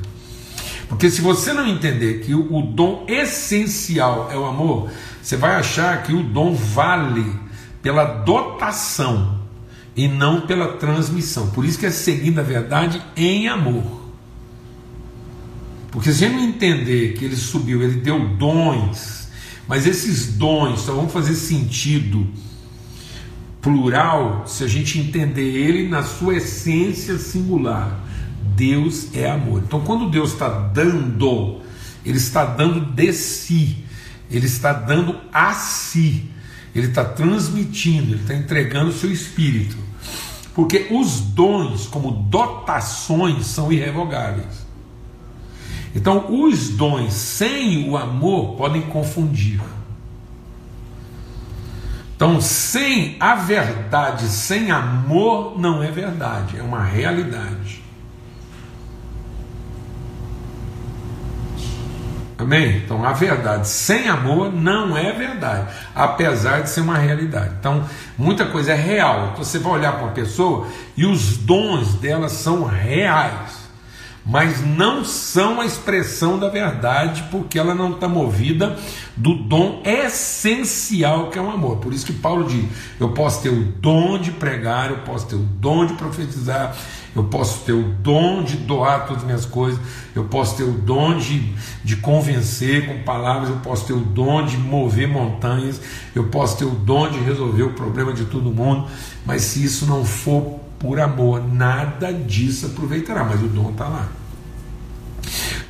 Porque 0.89 1.09
se 1.09 1.21
você 1.21 1.53
não 1.53 1.65
entender 1.65 2.23
que 2.25 2.35
o, 2.35 2.63
dom 2.63 3.07
essencial 3.09 4.29
é 4.33 4.37
o 4.37 4.45
amor, 4.45 4.91
você 5.23 5.37
vai 5.37 5.55
achar 5.55 6.03
que 6.03 6.13
o 6.13 6.25
dom 6.25 6.55
vale 6.55 7.25
pela 7.81 8.05
dotação 8.05 9.43
e 9.95 10.09
não 10.09 10.41
pela 10.41 10.73
transmissão. 10.73 11.51
Por 11.51 11.65
isso 11.65 11.79
que 11.79 11.87
é 11.87 11.91
seguindo 11.91 12.41
a 12.41 12.43
verdade 12.43 13.01
em 13.17 13.47
amor. 13.47 13.85
Porque 15.93 16.13
se 16.13 16.25
a 16.25 16.29
gente 16.29 16.41
não 16.41 16.49
entender 16.49 17.13
que 17.13 17.25
ele 17.25 17.37
subiu, 17.37 17.81
ele 17.81 18.01
deu 18.01 18.29
dons, 18.31 19.29
mas 19.69 19.87
esses 19.87 20.33
dons 20.33 20.81
só 20.81 20.95
vão 20.95 21.09
fazer 21.09 21.35
sentido 21.35 22.27
plural 23.67 24.45
se 24.47 24.63
a 24.63 24.69
gente 24.69 24.97
entender 24.97 25.43
ele 25.43 25.89
na 25.89 26.05
sua 26.05 26.37
essência 26.37 27.19
singular. 27.19 27.99
Deus 28.55 29.09
é 29.13 29.29
amor. 29.29 29.61
Então, 29.67 29.81
quando 29.81 30.09
Deus 30.09 30.35
está 30.35 30.49
dando, 30.49 31.61
Ele 32.05 32.17
está 32.17 32.45
dando 32.45 32.81
de 32.81 33.13
si, 33.13 33.85
Ele 34.31 34.47
está 34.47 34.73
dando 34.73 35.17
a 35.33 35.53
si, 35.53 36.31
Ele 36.73 36.87
está 36.87 37.05
transmitindo, 37.05 38.13
Ele 38.13 38.23
está 38.23 38.35
entregando 38.35 38.91
o 38.91 38.95
seu 38.95 39.11
espírito. 39.11 39.77
Porque 40.55 40.87
os 40.93 41.19
dons, 41.21 41.89
como 41.89 42.13
dotações, 42.13 43.47
são 43.47 43.73
irrevogáveis. 43.73 44.65
Então, 45.93 46.41
os 46.41 46.69
dons 46.69 47.13
sem 47.13 47.91
o 47.91 47.97
amor 47.97 48.55
podem 48.57 48.83
confundir. 48.83 49.61
Então, 52.17 52.41
sem 52.41 53.15
a 53.21 53.35
verdade, 53.35 54.27
sem 54.29 54.71
amor, 54.71 55.59
não 55.61 55.83
é 55.83 55.91
verdade, 55.91 56.59
é 56.59 56.63
uma 56.63 56.83
realidade. 56.83 57.85
Amém? 62.39 62.83
Então 62.85 63.03
a 63.03 63.13
verdade 63.13 63.67
sem 63.67 64.09
amor 64.09 64.53
não 64.53 64.97
é 64.97 65.11
verdade, 65.11 65.69
apesar 65.95 66.61
de 66.63 66.69
ser 66.69 66.83
uma 66.83 66.99
realidade. 66.99 67.55
Então 67.59 67.83
muita 68.17 68.45
coisa 68.45 68.73
é 68.73 68.75
real. 68.75 69.31
Então, 69.33 69.43
você 69.43 69.59
vai 69.59 69.73
olhar 69.73 69.93
para 69.93 70.05
uma 70.05 70.13
pessoa 70.13 70.69
e 70.97 71.07
os 71.07 71.39
dons 71.39 71.95
dela 71.95 72.29
são 72.29 72.65
reais, 72.65 73.46
mas 74.27 74.61
não 74.67 75.05
são 75.05 75.61
a 75.61 75.67
expressão 75.67 76.37
da 76.37 76.49
verdade, 76.49 77.25
porque 77.31 77.59
ela 77.59 77.77
não 77.77 77.93
está 77.93 78.09
movida 78.09 78.77
do 79.17 79.35
dom 79.35 79.83
essencial 79.85 81.31
que 81.31 81.39
é 81.39 81.43
o 81.43 81.49
amor. 81.49 81.77
Por 81.77 81.95
isso 81.95 82.05
que 82.05 82.13
Paulo 82.13 82.45
diz: 82.45 82.65
eu 82.99 83.11
posso 83.11 83.41
ter 83.43 83.51
o 83.51 83.63
dom 83.65 84.19
de 84.19 84.33
pregar, 84.33 84.91
eu 84.91 84.99
posso 84.99 85.29
ter 85.29 85.37
o 85.37 85.39
dom 85.39 85.87
de 85.87 85.95
profetizar, 85.95 86.77
eu 87.15 87.25
posso 87.25 87.65
ter 87.65 87.73
o 87.73 87.85
dom 87.85 88.43
de 88.43 88.57
doar 88.57 89.07
todas 89.07 89.23
as 89.23 89.27
minhas 89.27 89.47
coisas, 89.47 89.81
eu 90.15 90.25
posso 90.25 90.57
ter 90.57 90.65
o 90.65 90.73
dom 90.73 91.17
de, 91.17 91.55
de 91.85 91.97
convencer 91.97 92.87
com 92.87 93.05
palavras, 93.05 93.49
eu 93.49 93.57
posso 93.57 93.87
ter 93.87 93.93
o 93.93 94.01
dom 94.01 94.45
de 94.45 94.59
mover 94.59 95.07
montanhas, 95.07 95.81
eu 96.15 96.25
posso 96.25 96.59
ter 96.59 96.65
o 96.65 96.71
dom 96.71 97.09
de 97.09 97.21
resolver 97.21 97.63
o 97.63 97.73
problema 97.75 98.13
de 98.13 98.25
todo 98.25 98.51
mundo, 98.51 98.89
mas 99.25 99.43
se 99.43 99.65
isso 99.65 99.87
não 99.87 100.05
for 100.05 100.66
por 100.87 101.01
amor, 101.01 101.43
nada 101.53 102.13
disso 102.13 102.67
aproveitará, 102.67 103.25
mas 103.25 103.43
o 103.43 103.49
dom 103.49 103.73
está 103.73 103.89
lá. 103.89 104.09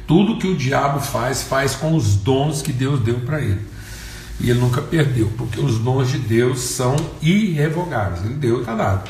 Tudo 0.07 0.39
que 0.39 0.47
o 0.47 0.55
diabo 0.55 1.01
faz, 1.01 1.43
faz 1.43 1.75
com 1.75 1.97
os 1.97 2.17
dons 2.17 2.61
que 2.61 2.71
Deus 2.71 3.01
deu 3.01 3.21
para 3.21 3.41
ele. 3.41 3.63
E 4.39 4.51
ele 4.51 4.61
nunca 4.61 4.83
perdeu, 4.83 5.33
porque 5.39 5.59
os 5.59 5.79
dons 5.79 6.13
de 6.13 6.19
Deus 6.19 6.61
são 6.61 6.95
irrevogáveis. 7.23 8.27
Ele 8.27 8.35
deu 8.35 8.61
está 8.61 8.75
dado. 8.75 9.09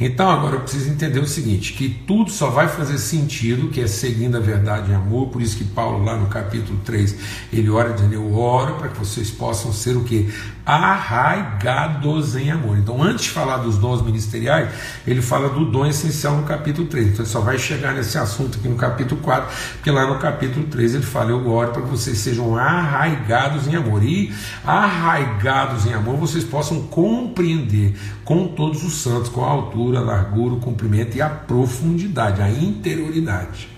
Então 0.00 0.30
agora 0.30 0.56
eu 0.56 0.60
preciso 0.60 0.90
entender 0.90 1.20
o 1.20 1.26
seguinte: 1.26 1.72
que 1.72 1.88
tudo 1.88 2.30
só 2.30 2.50
vai 2.50 2.68
fazer 2.68 2.98
sentido, 2.98 3.68
que 3.68 3.80
é 3.80 3.86
seguindo 3.86 4.36
a 4.36 4.40
verdade 4.40 4.90
em 4.90 4.94
amor, 4.94 5.28
por 5.28 5.40
isso 5.40 5.56
que 5.56 5.64
Paulo, 5.64 6.04
lá 6.04 6.16
no 6.16 6.26
capítulo 6.26 6.78
3, 6.84 7.16
ele 7.52 7.70
ora 7.70 7.92
dizendo: 7.92 8.14
Eu 8.14 8.34
oro 8.34 8.74
para 8.74 8.88
que 8.88 8.98
vocês 8.98 9.30
possam 9.30 9.72
ser 9.72 9.96
o 9.96 10.04
que? 10.04 10.32
Arraigados 10.64 12.34
em 12.34 12.50
amor. 12.50 12.76
Então, 12.76 13.02
antes 13.02 13.26
de 13.26 13.30
falar 13.30 13.58
dos 13.58 13.78
dons 13.78 14.02
ministeriais, 14.02 14.68
ele 15.06 15.22
fala 15.22 15.48
do 15.48 15.64
dom 15.64 15.86
essencial 15.86 16.36
no 16.36 16.42
capítulo 16.42 16.88
3. 16.88 17.08
Então, 17.08 17.24
ele 17.24 17.30
só 17.30 17.40
vai 17.40 17.56
chegar 17.58 17.94
nesse 17.94 18.18
assunto 18.18 18.58
aqui 18.58 18.68
no 18.68 18.76
capítulo 18.76 19.20
4, 19.20 19.48
porque 19.74 19.90
lá 19.90 20.06
no 20.06 20.18
capítulo 20.18 20.66
3 20.66 20.96
ele 20.96 21.04
fala: 21.04 21.30
Eu 21.30 21.48
oro 21.48 21.72
para 21.72 21.82
que 21.82 21.88
vocês 21.88 22.18
sejam 22.18 22.56
arraigados 22.56 23.66
em 23.66 23.76
amor. 23.76 24.02
E 24.02 24.32
arraigados 24.64 25.86
em 25.86 25.94
amor, 25.94 26.16
vocês 26.16 26.44
possam 26.44 26.82
compreender 26.82 27.94
com 28.26 28.46
todos 28.48 28.84
os 28.84 28.92
santos, 28.94 29.30
com 29.30 29.44
a 29.44 29.48
altura 29.48 30.00
a 30.00 30.02
largura, 30.02 30.56
o 30.56 30.60
comprimento 30.60 31.16
e 31.16 31.22
a 31.22 31.30
profundidade, 31.30 32.42
a 32.42 32.50
interioridade. 32.50 33.68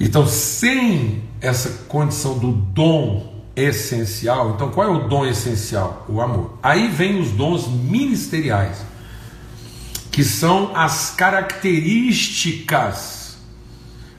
Então, 0.00 0.26
sem 0.26 1.22
essa 1.40 1.84
condição 1.86 2.36
do 2.38 2.50
dom 2.52 3.44
essencial, 3.54 4.54
então 4.54 4.70
qual 4.70 4.88
é 4.88 4.90
o 4.90 5.06
dom 5.08 5.24
essencial? 5.24 6.04
O 6.08 6.20
amor. 6.20 6.58
Aí 6.60 6.88
vem 6.88 7.20
os 7.20 7.30
dons 7.30 7.68
ministeriais, 7.68 8.78
que 10.10 10.24
são 10.24 10.76
as 10.76 11.10
características 11.10 13.36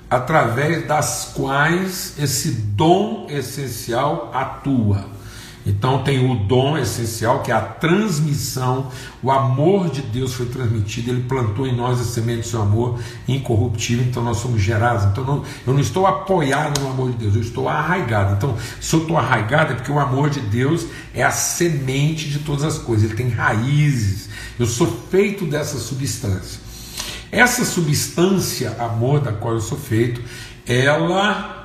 através 0.09 0.87
das 0.87 1.33
quais 1.35 2.13
esse 2.17 2.51
dom 2.51 3.27
essencial 3.29 4.31
atua. 4.33 5.11
Então 5.65 6.03
tem 6.03 6.29
o 6.29 6.35
dom 6.35 6.77
essencial 6.77 7.41
que 7.41 7.51
é 7.51 7.55
a 7.55 7.61
transmissão, 7.61 8.91
o 9.21 9.31
amor 9.31 9.89
de 9.89 10.01
Deus 10.01 10.33
foi 10.33 10.45
transmitido, 10.47 11.09
ele 11.09 11.23
plantou 11.23 11.65
em 11.65 11.75
nós 11.75 12.01
a 12.01 12.03
semente 12.03 12.41
do 12.41 12.47
seu 12.47 12.61
amor 12.61 12.99
incorruptível, 13.27 14.05
então 14.05 14.21
nós 14.21 14.37
somos 14.37 14.61
gerados. 14.61 15.05
Então 15.05 15.23
não, 15.23 15.43
eu 15.65 15.73
não 15.73 15.79
estou 15.79 16.05
apoiado 16.05 16.81
no 16.81 16.89
amor 16.89 17.11
de 17.11 17.17
Deus, 17.17 17.35
eu 17.35 17.41
estou 17.41 17.69
arraigado. 17.69 18.35
Então, 18.35 18.57
se 18.81 18.93
eu 18.93 19.01
estou 19.01 19.17
arraigado 19.17 19.71
é 19.71 19.75
porque 19.75 19.91
o 19.91 19.99
amor 19.99 20.29
de 20.29 20.41
Deus 20.41 20.85
é 21.13 21.23
a 21.23 21.31
semente 21.31 22.29
de 22.29 22.39
todas 22.39 22.63
as 22.63 22.77
coisas, 22.77 23.05
ele 23.05 23.15
tem 23.15 23.29
raízes. 23.29 24.29
Eu 24.59 24.65
sou 24.65 24.87
feito 25.09 25.45
dessa 25.45 25.77
substância. 25.79 26.61
Essa 27.31 27.65
substância, 27.65 28.75
amor, 28.79 29.21
da 29.21 29.31
qual 29.31 29.55
eu 29.55 29.61
sou 29.61 29.77
feito, 29.77 30.21
ela 30.67 31.62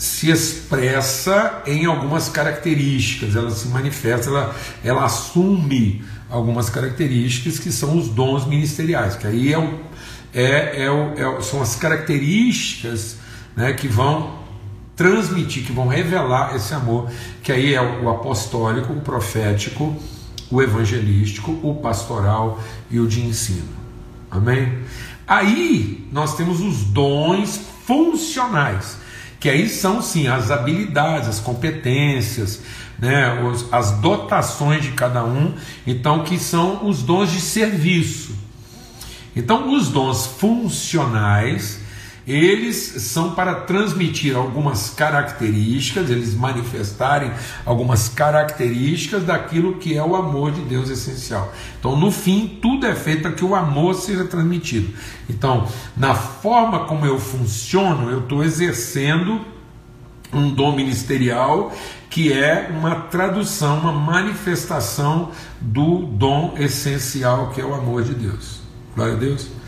se 0.00 0.30
expressa 0.30 1.62
em 1.66 1.84
algumas 1.84 2.30
características, 2.30 3.36
ela 3.36 3.50
se 3.50 3.68
manifesta, 3.68 4.30
ela, 4.30 4.56
ela 4.82 5.04
assume 5.04 6.02
algumas 6.30 6.70
características 6.70 7.58
que 7.58 7.70
são 7.70 7.98
os 7.98 8.08
dons 8.08 8.46
ministeriais, 8.46 9.14
que 9.14 9.26
aí 9.26 9.52
é 9.52 9.58
o, 9.58 9.78
é, 10.32 10.84
é 10.84 10.90
o, 10.90 11.36
é, 11.38 11.42
são 11.42 11.60
as 11.60 11.76
características 11.76 13.18
né, 13.54 13.74
que 13.74 13.86
vão 13.86 14.40
transmitir, 14.96 15.66
que 15.66 15.72
vão 15.72 15.86
revelar 15.86 16.56
esse 16.56 16.72
amor, 16.72 17.10
que 17.42 17.52
aí 17.52 17.74
é 17.74 17.82
o 17.82 18.08
apostólico, 18.08 18.94
o 18.94 19.02
profético, 19.02 19.94
o 20.50 20.62
evangelístico, 20.62 21.60
o 21.62 21.74
pastoral 21.74 22.58
e 22.90 22.98
o 22.98 23.06
de 23.06 23.20
ensino. 23.20 23.68
Amém? 24.30 24.78
Aí 25.26 26.08
nós 26.10 26.38
temos 26.38 26.62
os 26.62 26.84
dons 26.84 27.60
funcionais, 27.86 28.96
que 29.40 29.48
aí 29.48 29.68
são 29.70 30.02
sim 30.02 30.28
as 30.28 30.50
habilidades, 30.50 31.28
as 31.28 31.40
competências, 31.40 32.60
né, 32.98 33.42
os, 33.42 33.72
as 33.72 33.92
dotações 33.92 34.82
de 34.82 34.92
cada 34.92 35.24
um, 35.24 35.54
então 35.86 36.22
que 36.22 36.38
são 36.38 36.86
os 36.86 37.02
dons 37.02 37.32
de 37.32 37.40
serviço. 37.40 38.38
Então, 39.34 39.72
os 39.74 39.88
dons 39.88 40.26
funcionais, 40.26 41.80
eles 42.30 42.76
são 42.76 43.32
para 43.32 43.54
transmitir 43.54 44.36
algumas 44.36 44.90
características, 44.90 46.08
eles 46.10 46.34
manifestarem 46.34 47.32
algumas 47.66 48.08
características 48.08 49.24
daquilo 49.24 49.78
que 49.78 49.96
é 49.96 50.04
o 50.04 50.14
amor 50.14 50.52
de 50.52 50.60
Deus 50.60 50.88
essencial. 50.88 51.52
Então, 51.78 51.96
no 51.96 52.10
fim, 52.12 52.58
tudo 52.62 52.86
é 52.86 52.94
feito 52.94 53.22
para 53.22 53.32
que 53.32 53.44
o 53.44 53.54
amor 53.54 53.94
seja 53.94 54.24
transmitido. 54.24 54.92
Então, 55.28 55.66
na 55.96 56.14
forma 56.14 56.84
como 56.86 57.04
eu 57.04 57.18
funciono, 57.18 58.10
eu 58.10 58.20
estou 58.20 58.44
exercendo 58.44 59.40
um 60.32 60.50
dom 60.50 60.76
ministerial 60.76 61.72
que 62.08 62.32
é 62.32 62.68
uma 62.70 62.94
tradução, 62.94 63.78
uma 63.78 63.92
manifestação 63.92 65.30
do 65.60 66.06
dom 66.06 66.54
essencial 66.56 67.50
que 67.50 67.60
é 67.60 67.64
o 67.64 67.74
amor 67.74 68.02
de 68.02 68.14
Deus. 68.14 68.60
Glória 68.94 69.14
a 69.14 69.16
Deus. 69.16 69.59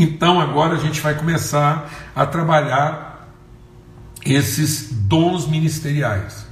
Então 0.00 0.40
agora 0.40 0.76
a 0.76 0.78
gente 0.78 1.00
vai 1.00 1.14
começar 1.14 1.90
a 2.14 2.24
trabalhar 2.24 3.28
esses 4.24 4.90
dons 4.92 5.48
ministeriais. 5.48 6.46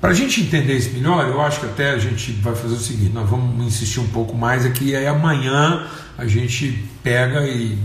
Para 0.00 0.10
a 0.10 0.14
gente 0.14 0.40
entender 0.40 0.78
isso 0.78 0.94
melhor, 0.94 1.28
eu 1.28 1.42
acho 1.42 1.60
que 1.60 1.66
até 1.66 1.90
a 1.90 1.98
gente 1.98 2.32
vai 2.32 2.54
fazer 2.54 2.74
o 2.74 2.78
seguinte: 2.78 3.12
nós 3.12 3.28
vamos 3.28 3.66
insistir 3.66 4.00
um 4.00 4.08
pouco 4.08 4.34
mais 4.34 4.64
aqui, 4.64 4.96
aí 4.96 5.06
amanhã 5.06 5.86
a 6.16 6.26
gente 6.26 6.82
pega 7.02 7.46
e 7.46 7.78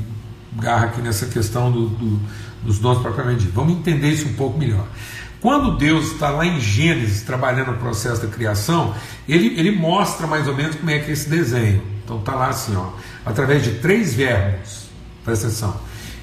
garra 0.54 0.86
aqui 0.86 1.02
nessa 1.02 1.26
questão 1.26 1.70
do, 1.70 1.90
do 1.90 2.22
dos 2.64 2.80
dons 2.80 3.00
propriamente 3.00 3.42
dito. 3.42 3.54
Vamos 3.54 3.74
entender 3.74 4.12
isso 4.12 4.30
um 4.30 4.34
pouco 4.34 4.58
melhor. 4.58 4.88
Quando 5.42 5.78
Deus 5.78 6.14
está 6.14 6.30
lá 6.30 6.46
em 6.46 6.60
Gênesis 6.60 7.22
trabalhando 7.22 7.72
o 7.72 7.78
processo 7.78 8.22
da 8.22 8.28
criação, 8.28 8.96
ele, 9.28 9.60
ele 9.60 9.72
mostra 9.72 10.26
mais 10.26 10.48
ou 10.48 10.56
menos 10.56 10.78
como 10.78 10.90
é 10.90 11.00
que 11.00 11.10
é 11.10 11.14
esse 11.14 11.30
desenho. 11.30 11.95
Então 12.06 12.20
está 12.20 12.36
lá 12.36 12.50
assim, 12.50 12.76
ó, 12.76 12.90
através 13.26 13.64
de 13.64 13.72
três 13.80 14.14
verbos. 14.14 14.86
Presta 15.26 15.48
atenção. 15.48 15.76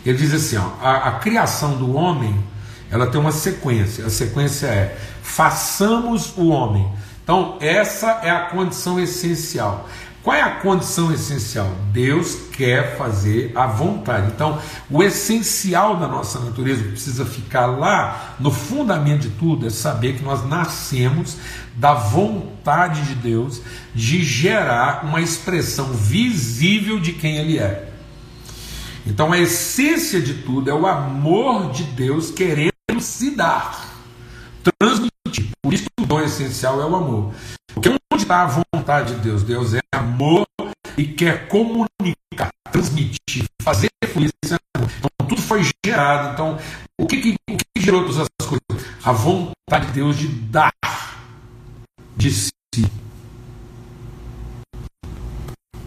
Ele 0.06 0.16
diz 0.16 0.32
assim: 0.32 0.56
ó, 0.56 0.70
a, 0.80 1.08
a 1.08 1.12
criação 1.18 1.76
do 1.76 1.94
homem 1.94 2.42
ela 2.90 3.06
tem 3.06 3.20
uma 3.20 3.32
sequência. 3.32 4.06
A 4.06 4.10
sequência 4.10 4.66
é 4.66 4.96
façamos 5.22 6.36
o 6.36 6.48
homem. 6.48 6.86
Então, 7.24 7.56
essa 7.60 8.20
é 8.22 8.30
a 8.30 8.46
condição 8.46 9.00
essencial. 9.00 9.88
Qual 10.22 10.36
é 10.36 10.42
a 10.42 10.56
condição 10.56 11.12
essencial? 11.12 11.68
Deus 11.92 12.36
quer 12.52 12.96
fazer 12.96 13.50
a 13.56 13.66
vontade. 13.66 14.28
Então, 14.28 14.60
o 14.88 15.02
essencial 15.02 15.96
da 15.96 16.06
nossa 16.06 16.38
natureza, 16.38 16.84
precisa 16.84 17.24
ficar 17.24 17.66
lá 17.66 18.36
no 18.38 18.50
fundamento 18.50 19.22
de 19.22 19.30
tudo, 19.30 19.66
é 19.66 19.70
saber 19.70 20.14
que 20.14 20.22
nós 20.22 20.46
nascemos 20.46 21.38
da 21.74 21.94
vontade 21.94 23.02
de 23.02 23.14
Deus 23.14 23.60
de 23.94 24.22
gerar 24.22 25.04
uma 25.04 25.20
expressão 25.20 25.92
visível 25.92 27.00
de 27.00 27.12
quem 27.12 27.36
Ele 27.36 27.58
é. 27.58 27.88
Então, 29.06 29.32
a 29.32 29.38
essência 29.38 30.20
de 30.20 30.34
tudo 30.34 30.70
é 30.70 30.74
o 30.74 30.86
amor 30.86 31.72
de 31.72 31.82
Deus 31.84 32.30
querendo 32.30 32.72
se 33.00 33.34
dar, 33.34 33.88
transmitir. 34.78 35.50
Por 35.62 35.74
isso, 35.74 35.86
o 36.00 36.06
dom 36.06 36.20
essencial 36.20 36.80
é 36.80 36.86
o 36.86 36.94
amor. 36.94 37.34
Porque 37.74 37.88
onde 37.88 38.22
está 38.22 38.42
a 38.42 38.62
vontade 38.74 39.14
de 39.14 39.20
Deus? 39.20 39.42
Deus 39.42 39.74
é 39.74 39.80
amor 39.94 40.44
e 40.96 41.04
quer 41.04 41.48
comunicar, 41.48 42.50
transmitir, 42.70 43.44
fazer 43.62 43.88
fluir. 44.12 44.30
Então 44.44 45.10
tudo 45.28 45.40
foi 45.40 45.62
gerado. 45.84 46.32
Então, 46.34 46.58
o 47.00 47.06
que, 47.06 47.20
que, 47.20 47.34
o 47.50 47.56
que 47.56 47.82
gerou 47.82 48.02
todas 48.02 48.16
essas 48.16 48.48
coisas? 48.48 48.86
A 49.04 49.12
vontade 49.12 49.86
de 49.86 49.92
Deus 49.92 50.16
de 50.16 50.28
dar 50.28 50.72
de 52.16 52.30
si. 52.30 52.50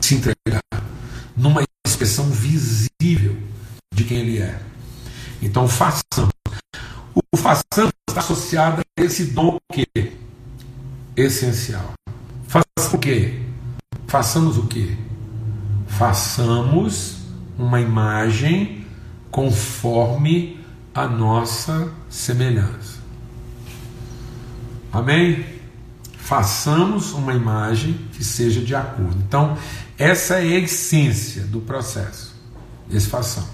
Se 0.01 0.15
entregar 0.15 0.61
numa 1.35 1.63
expressão 1.85 2.29
visível 2.29 3.37
de 3.93 4.03
quem 4.03 4.19
ele 4.19 4.39
é. 4.39 4.59
Então 5.41 5.67
façamos. 5.67 6.31
O 7.31 7.37
façamos 7.37 7.91
está 8.09 8.19
associado 8.19 8.81
a 8.81 9.01
esse 9.01 9.25
dom 9.25 9.57
que 9.71 9.85
essencial. 11.15 11.93
Faça 12.47 12.95
o 12.95 12.99
quê? 12.99 13.41
Façamos 14.07 14.57
o 14.57 14.67
quê? 14.67 14.95
Façamos 15.87 17.17
uma 17.57 17.79
imagem 17.79 18.85
conforme 19.31 20.59
a 20.93 21.07
nossa 21.07 21.91
semelhança. 22.09 22.99
Amém? 24.91 25.54
Façamos 26.25 27.13
uma 27.13 27.35
imagem 27.35 27.99
que 28.11 28.23
seja 28.23 28.59
de 28.59 28.73
acordo. 28.73 29.15
Então, 29.27 29.55
essa 29.95 30.39
é 30.39 30.55
a 30.55 30.59
essência 30.59 31.43
do 31.43 31.61
processo. 31.61 32.33
Esse 32.89 33.07
façam. 33.07 33.47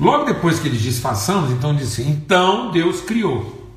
Logo 0.00 0.24
depois 0.24 0.58
que 0.58 0.66
ele 0.66 0.78
diz 0.78 0.98
façamos, 0.98 1.50
então 1.50 1.76
diz 1.76 1.92
assim, 1.92 2.08
então 2.08 2.70
Deus 2.70 3.02
criou. 3.02 3.70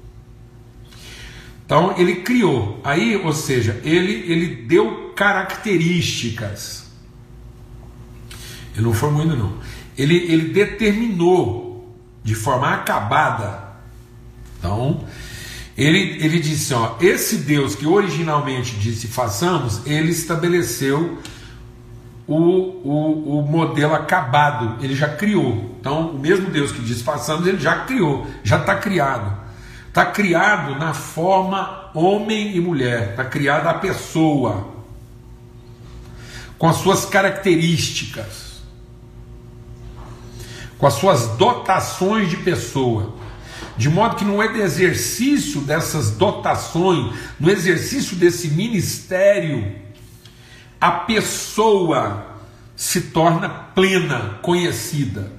Então 1.66 1.94
ele 1.98 2.22
criou. 2.22 2.80
Aí, 2.82 3.18
ou 3.18 3.34
seja, 3.34 3.82
ele, 3.84 4.14
ele 4.32 4.56
deu 4.68 5.12
características. 5.18 6.86
Ele 8.74 8.86
não 8.86 8.94
formou 8.94 9.22
ainda 9.22 9.36
não. 9.36 9.54
Ele, 9.98 10.16
ele 10.16 10.54
determinou 10.54 11.94
de 12.24 12.36
forma 12.36 12.74
acabada. 12.74 13.64
Então, 14.58 15.04
ele, 15.80 16.24
ele 16.24 16.40
disse: 16.40 16.74
ó, 16.74 16.96
esse 17.00 17.38
Deus 17.38 17.74
que 17.74 17.88
originalmente 17.88 18.76
disse 18.76 19.08
façamos, 19.08 19.86
ele 19.86 20.12
estabeleceu 20.12 21.18
o, 22.28 22.36
o, 22.36 23.40
o 23.40 23.42
modelo 23.42 23.96
acabado, 23.96 24.84
ele 24.84 24.94
já 24.94 25.08
criou. 25.08 25.78
Então, 25.80 26.10
o 26.10 26.20
mesmo 26.20 26.50
Deus 26.50 26.72
que 26.72 26.82
disse 26.82 27.02
façamos, 27.02 27.48
ele 27.48 27.60
já 27.60 27.86
criou, 27.86 28.28
já 28.44 28.58
está 28.58 28.76
criado. 28.76 29.40
Está 29.88 30.06
criado 30.06 30.78
na 30.78 30.94
forma 30.94 31.90
homem 31.96 32.56
e 32.56 32.60
mulher, 32.60 33.12
está 33.12 33.24
criada 33.24 33.70
a 33.70 33.74
pessoa, 33.74 34.68
com 36.58 36.68
as 36.68 36.76
suas 36.76 37.06
características, 37.06 38.62
com 40.78 40.86
as 40.86 40.94
suas 40.94 41.30
dotações 41.30 42.30
de 42.30 42.38
pessoa, 42.38 43.16
de 43.80 43.88
modo 43.88 44.18
que 44.18 44.26
não 44.26 44.44
é 44.44 44.50
do 44.50 44.62
exercício 44.62 45.62
dessas 45.62 46.12
dotações, 46.12 47.16
no 47.40 47.50
exercício 47.50 48.18
desse 48.18 48.50
ministério, 48.50 49.74
a 50.82 50.92
pessoa 50.92 52.26
se 52.76 53.00
torna 53.00 53.48
plena, 53.48 54.38
conhecida. 54.42 55.32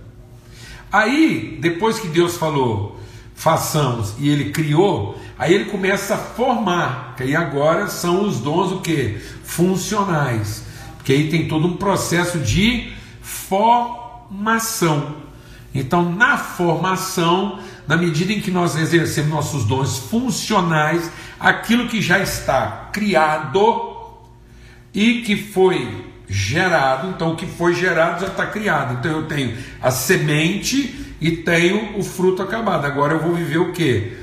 Aí, 0.90 1.58
depois 1.60 1.98
que 1.98 2.08
Deus 2.08 2.38
falou, 2.38 2.98
façamos 3.34 4.14
e 4.18 4.30
ele 4.30 4.52
criou, 4.52 5.20
aí 5.38 5.52
ele 5.52 5.66
começa 5.66 6.14
a 6.14 6.18
formar, 6.18 7.16
que 7.18 7.24
aí 7.24 7.36
agora 7.36 7.88
são 7.88 8.26
os 8.26 8.40
dons 8.40 8.72
o 8.72 8.80
que? 8.80 9.18
Funcionais. 9.44 10.64
Porque 10.96 11.12
aí 11.12 11.28
tem 11.28 11.46
todo 11.46 11.66
um 11.66 11.76
processo 11.76 12.38
de 12.38 12.90
formação. 13.20 15.16
Então, 15.74 16.10
na 16.10 16.36
formação, 16.38 17.60
na 17.90 17.96
medida 17.96 18.32
em 18.32 18.40
que 18.40 18.52
nós 18.52 18.76
exercemos 18.76 19.30
nossos 19.32 19.64
dons 19.64 19.98
funcionais, 19.98 21.10
aquilo 21.40 21.88
que 21.88 22.00
já 22.00 22.20
está 22.20 22.88
criado 22.92 23.96
e 24.94 25.22
que 25.22 25.34
foi 25.34 26.06
gerado, 26.28 27.08
então 27.08 27.32
o 27.32 27.36
que 27.36 27.46
foi 27.46 27.74
gerado 27.74 28.20
já 28.20 28.28
está 28.28 28.46
criado. 28.46 28.96
Então 29.00 29.10
eu 29.10 29.26
tenho 29.26 29.58
a 29.82 29.90
semente 29.90 31.04
e 31.20 31.32
tenho 31.32 31.98
o 31.98 32.04
fruto 32.04 32.40
acabado. 32.40 32.84
Agora 32.84 33.14
eu 33.14 33.18
vou 33.18 33.34
viver 33.34 33.58
o 33.58 33.72
que? 33.72 34.16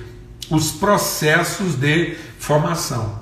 Os 0.49 0.71
processos 0.71 1.75
de 1.75 2.15
formação. 2.39 3.19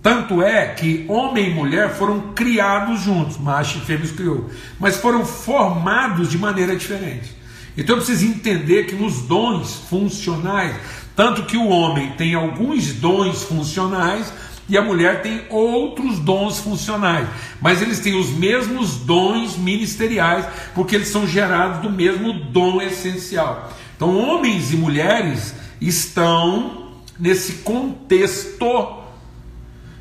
Tanto 0.00 0.40
é 0.40 0.68
que 0.68 1.04
homem 1.08 1.50
e 1.50 1.52
mulher 1.52 1.96
foram 1.96 2.32
criados 2.32 3.00
juntos, 3.00 3.36
macho 3.38 3.78
e 3.78 3.80
fêmea 3.80 4.06
criou, 4.06 4.50
mas 4.78 4.98
foram 4.98 5.26
formados 5.26 6.30
de 6.30 6.38
maneira 6.38 6.76
diferente. 6.76 7.39
Então 7.76 7.96
eu 7.96 8.02
preciso 8.02 8.26
entender 8.26 8.84
que 8.84 8.94
nos 8.94 9.22
dons 9.22 9.74
funcionais, 9.88 10.74
tanto 11.14 11.44
que 11.44 11.56
o 11.56 11.68
homem 11.68 12.12
tem 12.12 12.34
alguns 12.34 12.92
dons 12.94 13.42
funcionais 13.42 14.32
e 14.68 14.78
a 14.78 14.82
mulher 14.82 15.20
tem 15.20 15.42
outros 15.50 16.20
dons 16.20 16.60
funcionais, 16.60 17.28
mas 17.60 17.82
eles 17.82 17.98
têm 17.98 18.14
os 18.14 18.30
mesmos 18.30 18.98
dons 18.98 19.56
ministeriais, 19.56 20.46
porque 20.74 20.94
eles 20.94 21.08
são 21.08 21.26
gerados 21.26 21.82
do 21.82 21.90
mesmo 21.90 22.32
dom 22.32 22.80
essencial. 22.80 23.72
Então, 23.96 24.16
homens 24.16 24.72
e 24.72 24.76
mulheres 24.76 25.54
estão 25.80 26.92
nesse 27.18 27.54
contexto 27.64 29.00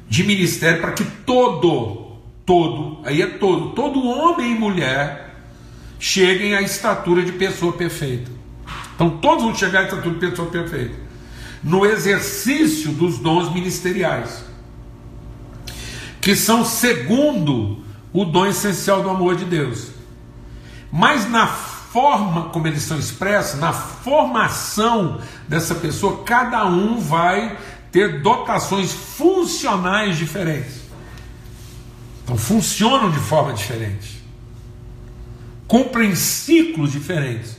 de 0.08 0.24
ministério 0.24 0.82
para 0.82 0.92
que 0.92 1.04
todo, 1.04 2.14
todo, 2.46 3.00
aí 3.04 3.22
é 3.22 3.28
todo, 3.28 3.72
todo 3.72 4.08
homem 4.08 4.52
e 4.52 4.56
mulher 4.56 5.29
cheguem 6.00 6.56
à 6.56 6.62
estatura 6.62 7.22
de 7.22 7.34
pessoa 7.34 7.74
perfeita. 7.74 8.32
Então 8.96 9.18
todos 9.18 9.44
vão 9.44 9.54
chegar 9.54 9.82
à 9.82 9.84
estatura 9.84 10.16
de 10.16 10.20
pessoa 10.20 10.50
perfeita. 10.50 10.96
No 11.62 11.86
exercício 11.86 12.92
dos 12.94 13.20
dons 13.20 13.54
ministeriais, 13.54 14.44
que 16.22 16.36
são 16.36 16.64
segundo 16.64 17.84
o 18.14 18.26
dom 18.26 18.46
essencial 18.46 19.04
do 19.04 19.10
amor 19.10 19.36
de 19.36 19.46
Deus. 19.46 19.90
Mas 20.92 21.30
na 21.30 21.46
forma 21.48 22.50
como 22.50 22.68
eles 22.68 22.84
são 22.84 22.98
expressos, 22.98 23.60
na 23.60 23.74
formação 23.74 25.20
dessa 25.48 25.76
pessoa, 25.76 26.24
cada 26.24 26.66
um 26.66 27.00
vai 27.00 27.58
ter 27.92 28.22
dotações 28.22 28.92
funcionais 28.92 30.18
diferentes. 30.18 30.82
Então 32.24 32.38
funcionam 32.38 33.10
de 33.10 33.20
forma 33.20 33.54
diferente. 33.54 34.19
Cumprem 35.70 36.14
ciclos 36.16 36.92
diferentes. 36.92 37.56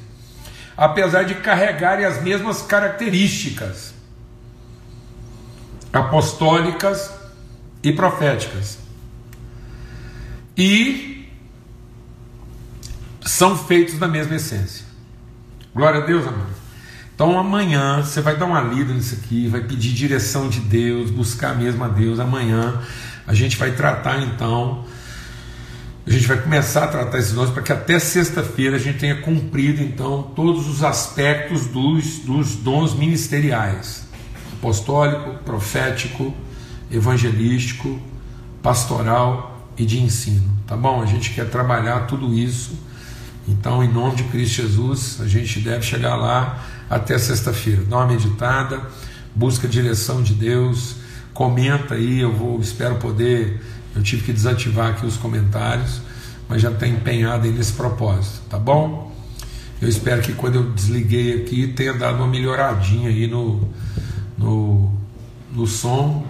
Apesar 0.77 1.23
de 1.23 1.37
carregarem 1.37 2.05
as 2.05 2.23
mesmas 2.23 2.61
características 2.61 3.95
apostólicas 5.93 7.11
e 7.83 7.93
proféticas. 7.93 8.79
E 10.57 11.29
são 13.25 13.57
feitos 13.57 13.99
da 13.99 14.07
mesma 14.07 14.37
essência. 14.37 14.85
Glória 15.75 16.03
a 16.03 16.07
Deus, 16.07 16.27
amado. 16.27 16.61
Então 17.15 17.39
amanhã 17.39 18.03
você 18.03 18.21
vai 18.21 18.37
dar 18.37 18.47
uma 18.47 18.61
lida 18.61 18.93
nisso 18.95 19.15
aqui, 19.15 19.47
vai 19.47 19.61
pedir 19.61 19.93
direção 19.93 20.49
de 20.49 20.61
Deus, 20.61 21.11
buscar 21.11 21.55
mesmo 21.55 21.85
a 21.85 21.89
Deus. 21.89 22.19
Amanhã 22.19 22.81
a 23.27 23.35
gente 23.35 23.57
vai 23.57 23.73
tratar 23.73 24.23
então, 24.23 24.85
a 26.11 26.13
gente 26.13 26.27
vai 26.27 26.43
começar 26.43 26.85
a 26.85 26.89
tratar 26.89 27.19
esses 27.19 27.33
dons 27.33 27.51
para 27.51 27.63
que 27.63 27.73
até 27.73 27.97
sexta-feira 28.01 28.75
a 28.75 28.81
gente 28.81 28.99
tenha 28.99 29.23
cumprido 29.23 29.81
então 29.81 30.25
todos 30.35 30.69
os 30.69 30.83
aspectos 30.83 31.67
dos, 31.67 32.19
dos 32.19 32.57
dons 32.57 32.95
ministeriais: 32.95 34.09
apostólico, 34.55 35.35
profético, 35.45 36.35
evangelístico, 36.91 38.01
pastoral 38.61 39.69
e 39.79 39.87
de 39.87 40.03
ensino. 40.03 40.51
Tá 40.67 40.77
bom? 40.77 41.01
A 41.01 41.07
gente 41.07 41.31
quer 41.31 41.49
trabalhar 41.49 42.09
tudo 42.09 42.35
isso. 42.35 42.77
Então, 43.47 43.83
em 43.83 43.89
nome 43.89 44.17
de 44.17 44.25
Cristo 44.25 44.63
Jesus, 44.63 45.21
a 45.21 45.29
gente 45.29 45.61
deve 45.61 45.83
chegar 45.83 46.17
lá 46.17 46.61
até 46.91 47.17
sexta-feira. 47.19 47.85
Dá 47.85 47.99
uma 47.99 48.07
meditada, 48.09 48.83
busca 49.33 49.69
a 49.69 49.71
direção 49.71 50.25
de 50.25 50.35
Deus, 50.35 50.97
comenta 51.33 51.95
aí, 51.95 52.19
eu 52.19 52.33
vou, 52.33 52.61
espero 52.61 52.97
poder. 52.97 53.61
Eu 53.95 54.03
tive 54.03 54.23
que 54.23 54.33
desativar 54.33 54.91
aqui 54.91 55.07
os 55.07 55.17
comentários, 55.17 56.01
mas 56.49 56.63
já 56.63 56.71
está 56.71 56.87
empenhado 56.87 57.47
aí 57.47 57.53
nesse 57.53 57.73
propósito, 57.73 58.41
tá 58.49 58.59
bom? 58.59 59.11
Eu 59.81 59.89
espero 59.89 60.21
que 60.21 60.33
quando 60.35 60.57
eu 60.57 60.71
desliguei 60.73 61.43
aqui 61.43 61.69
tenha 61.69 61.95
dado 61.95 62.17
uma 62.17 62.27
melhoradinha 62.27 63.09
aí 63.09 63.27
no, 63.27 63.67
no, 64.37 64.93
no 65.53 65.67
som. 65.67 66.27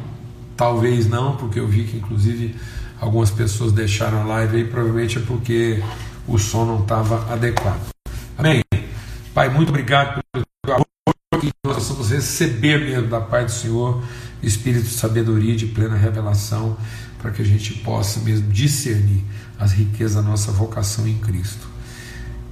Talvez 0.57 1.09
não, 1.09 1.37
porque 1.37 1.59
eu 1.59 1.67
vi 1.67 1.85
que 1.85 1.97
inclusive 1.97 2.55
algumas 3.01 3.31
pessoas 3.31 3.73
deixaram 3.73 4.21
a 4.21 4.25
live 4.25 4.59
aí, 4.59 4.65
provavelmente 4.65 5.19
é 5.19 5.23
porque 5.23 5.83
o 6.29 6.39
som 6.39 6.65
não 6.65 6.81
estava 6.83 7.33
adequado. 7.33 7.89
Amém? 8.37 8.63
Pai, 9.35 9.49
muito 9.49 9.71
obrigado 9.71 10.21
pelo 10.33 10.45
que 11.41 11.51
nós 11.65 11.77
possamos 11.77 12.11
receber 12.11 12.79
mesmo 12.79 13.09
da 13.09 13.21
parte 13.21 13.47
do 13.47 13.53
Senhor, 13.53 14.05
espírito 14.43 14.85
de 14.85 14.93
sabedoria, 14.93 15.57
de 15.57 15.67
plena 15.67 15.97
revelação, 15.97 16.77
para 17.21 17.31
que 17.31 17.43
a 17.43 17.45
gente 17.45 17.75
possa 17.75 18.21
mesmo 18.21 18.51
discernir 18.51 19.23
as 19.59 19.73
riquezas 19.73 20.17
da 20.17 20.23
nossa 20.23 20.51
vocação 20.51 21.07
em 21.07 21.19
Cristo. 21.19 21.69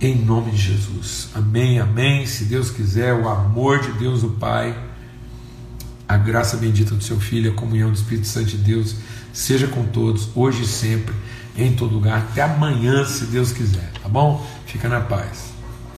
Em 0.01 0.15
nome 0.15 0.53
de 0.53 0.59
Jesus. 0.59 1.29
Amém, 1.35 1.81
amém. 1.81 2.27
Se 2.27 2.45
Deus 2.45 2.71
quiser, 2.71 3.15
o 3.15 3.29
amor 3.29 3.81
de 3.81 3.93
Deus, 3.93 4.23
o 4.23 4.31
Pai, 4.31 4.79
a 6.07 6.17
graça 6.17 6.57
bendita 6.57 6.95
do 6.95 7.03
seu 7.03 7.19
Filho, 7.19 7.51
a 7.51 7.55
comunhão 7.55 7.91
do 7.91 7.97
Espírito 7.97 8.27
Santo 8.27 8.47
de 8.47 8.59
Deus, 8.59 8.95
seja 9.33 9.67
com 9.67 9.85
todos, 9.87 10.29
hoje 10.35 10.63
e 10.63 10.67
sempre, 10.67 11.15
em 11.57 11.75
todo 11.75 11.95
lugar. 11.95 12.19
Até 12.19 12.43
amanhã, 12.43 13.05
se 13.05 13.25
Deus 13.25 13.53
quiser. 13.53 13.91
Tá 14.03 14.09
bom? 14.09 14.47
Fica 14.67 14.89
na 14.89 15.01
paz. 15.01 15.58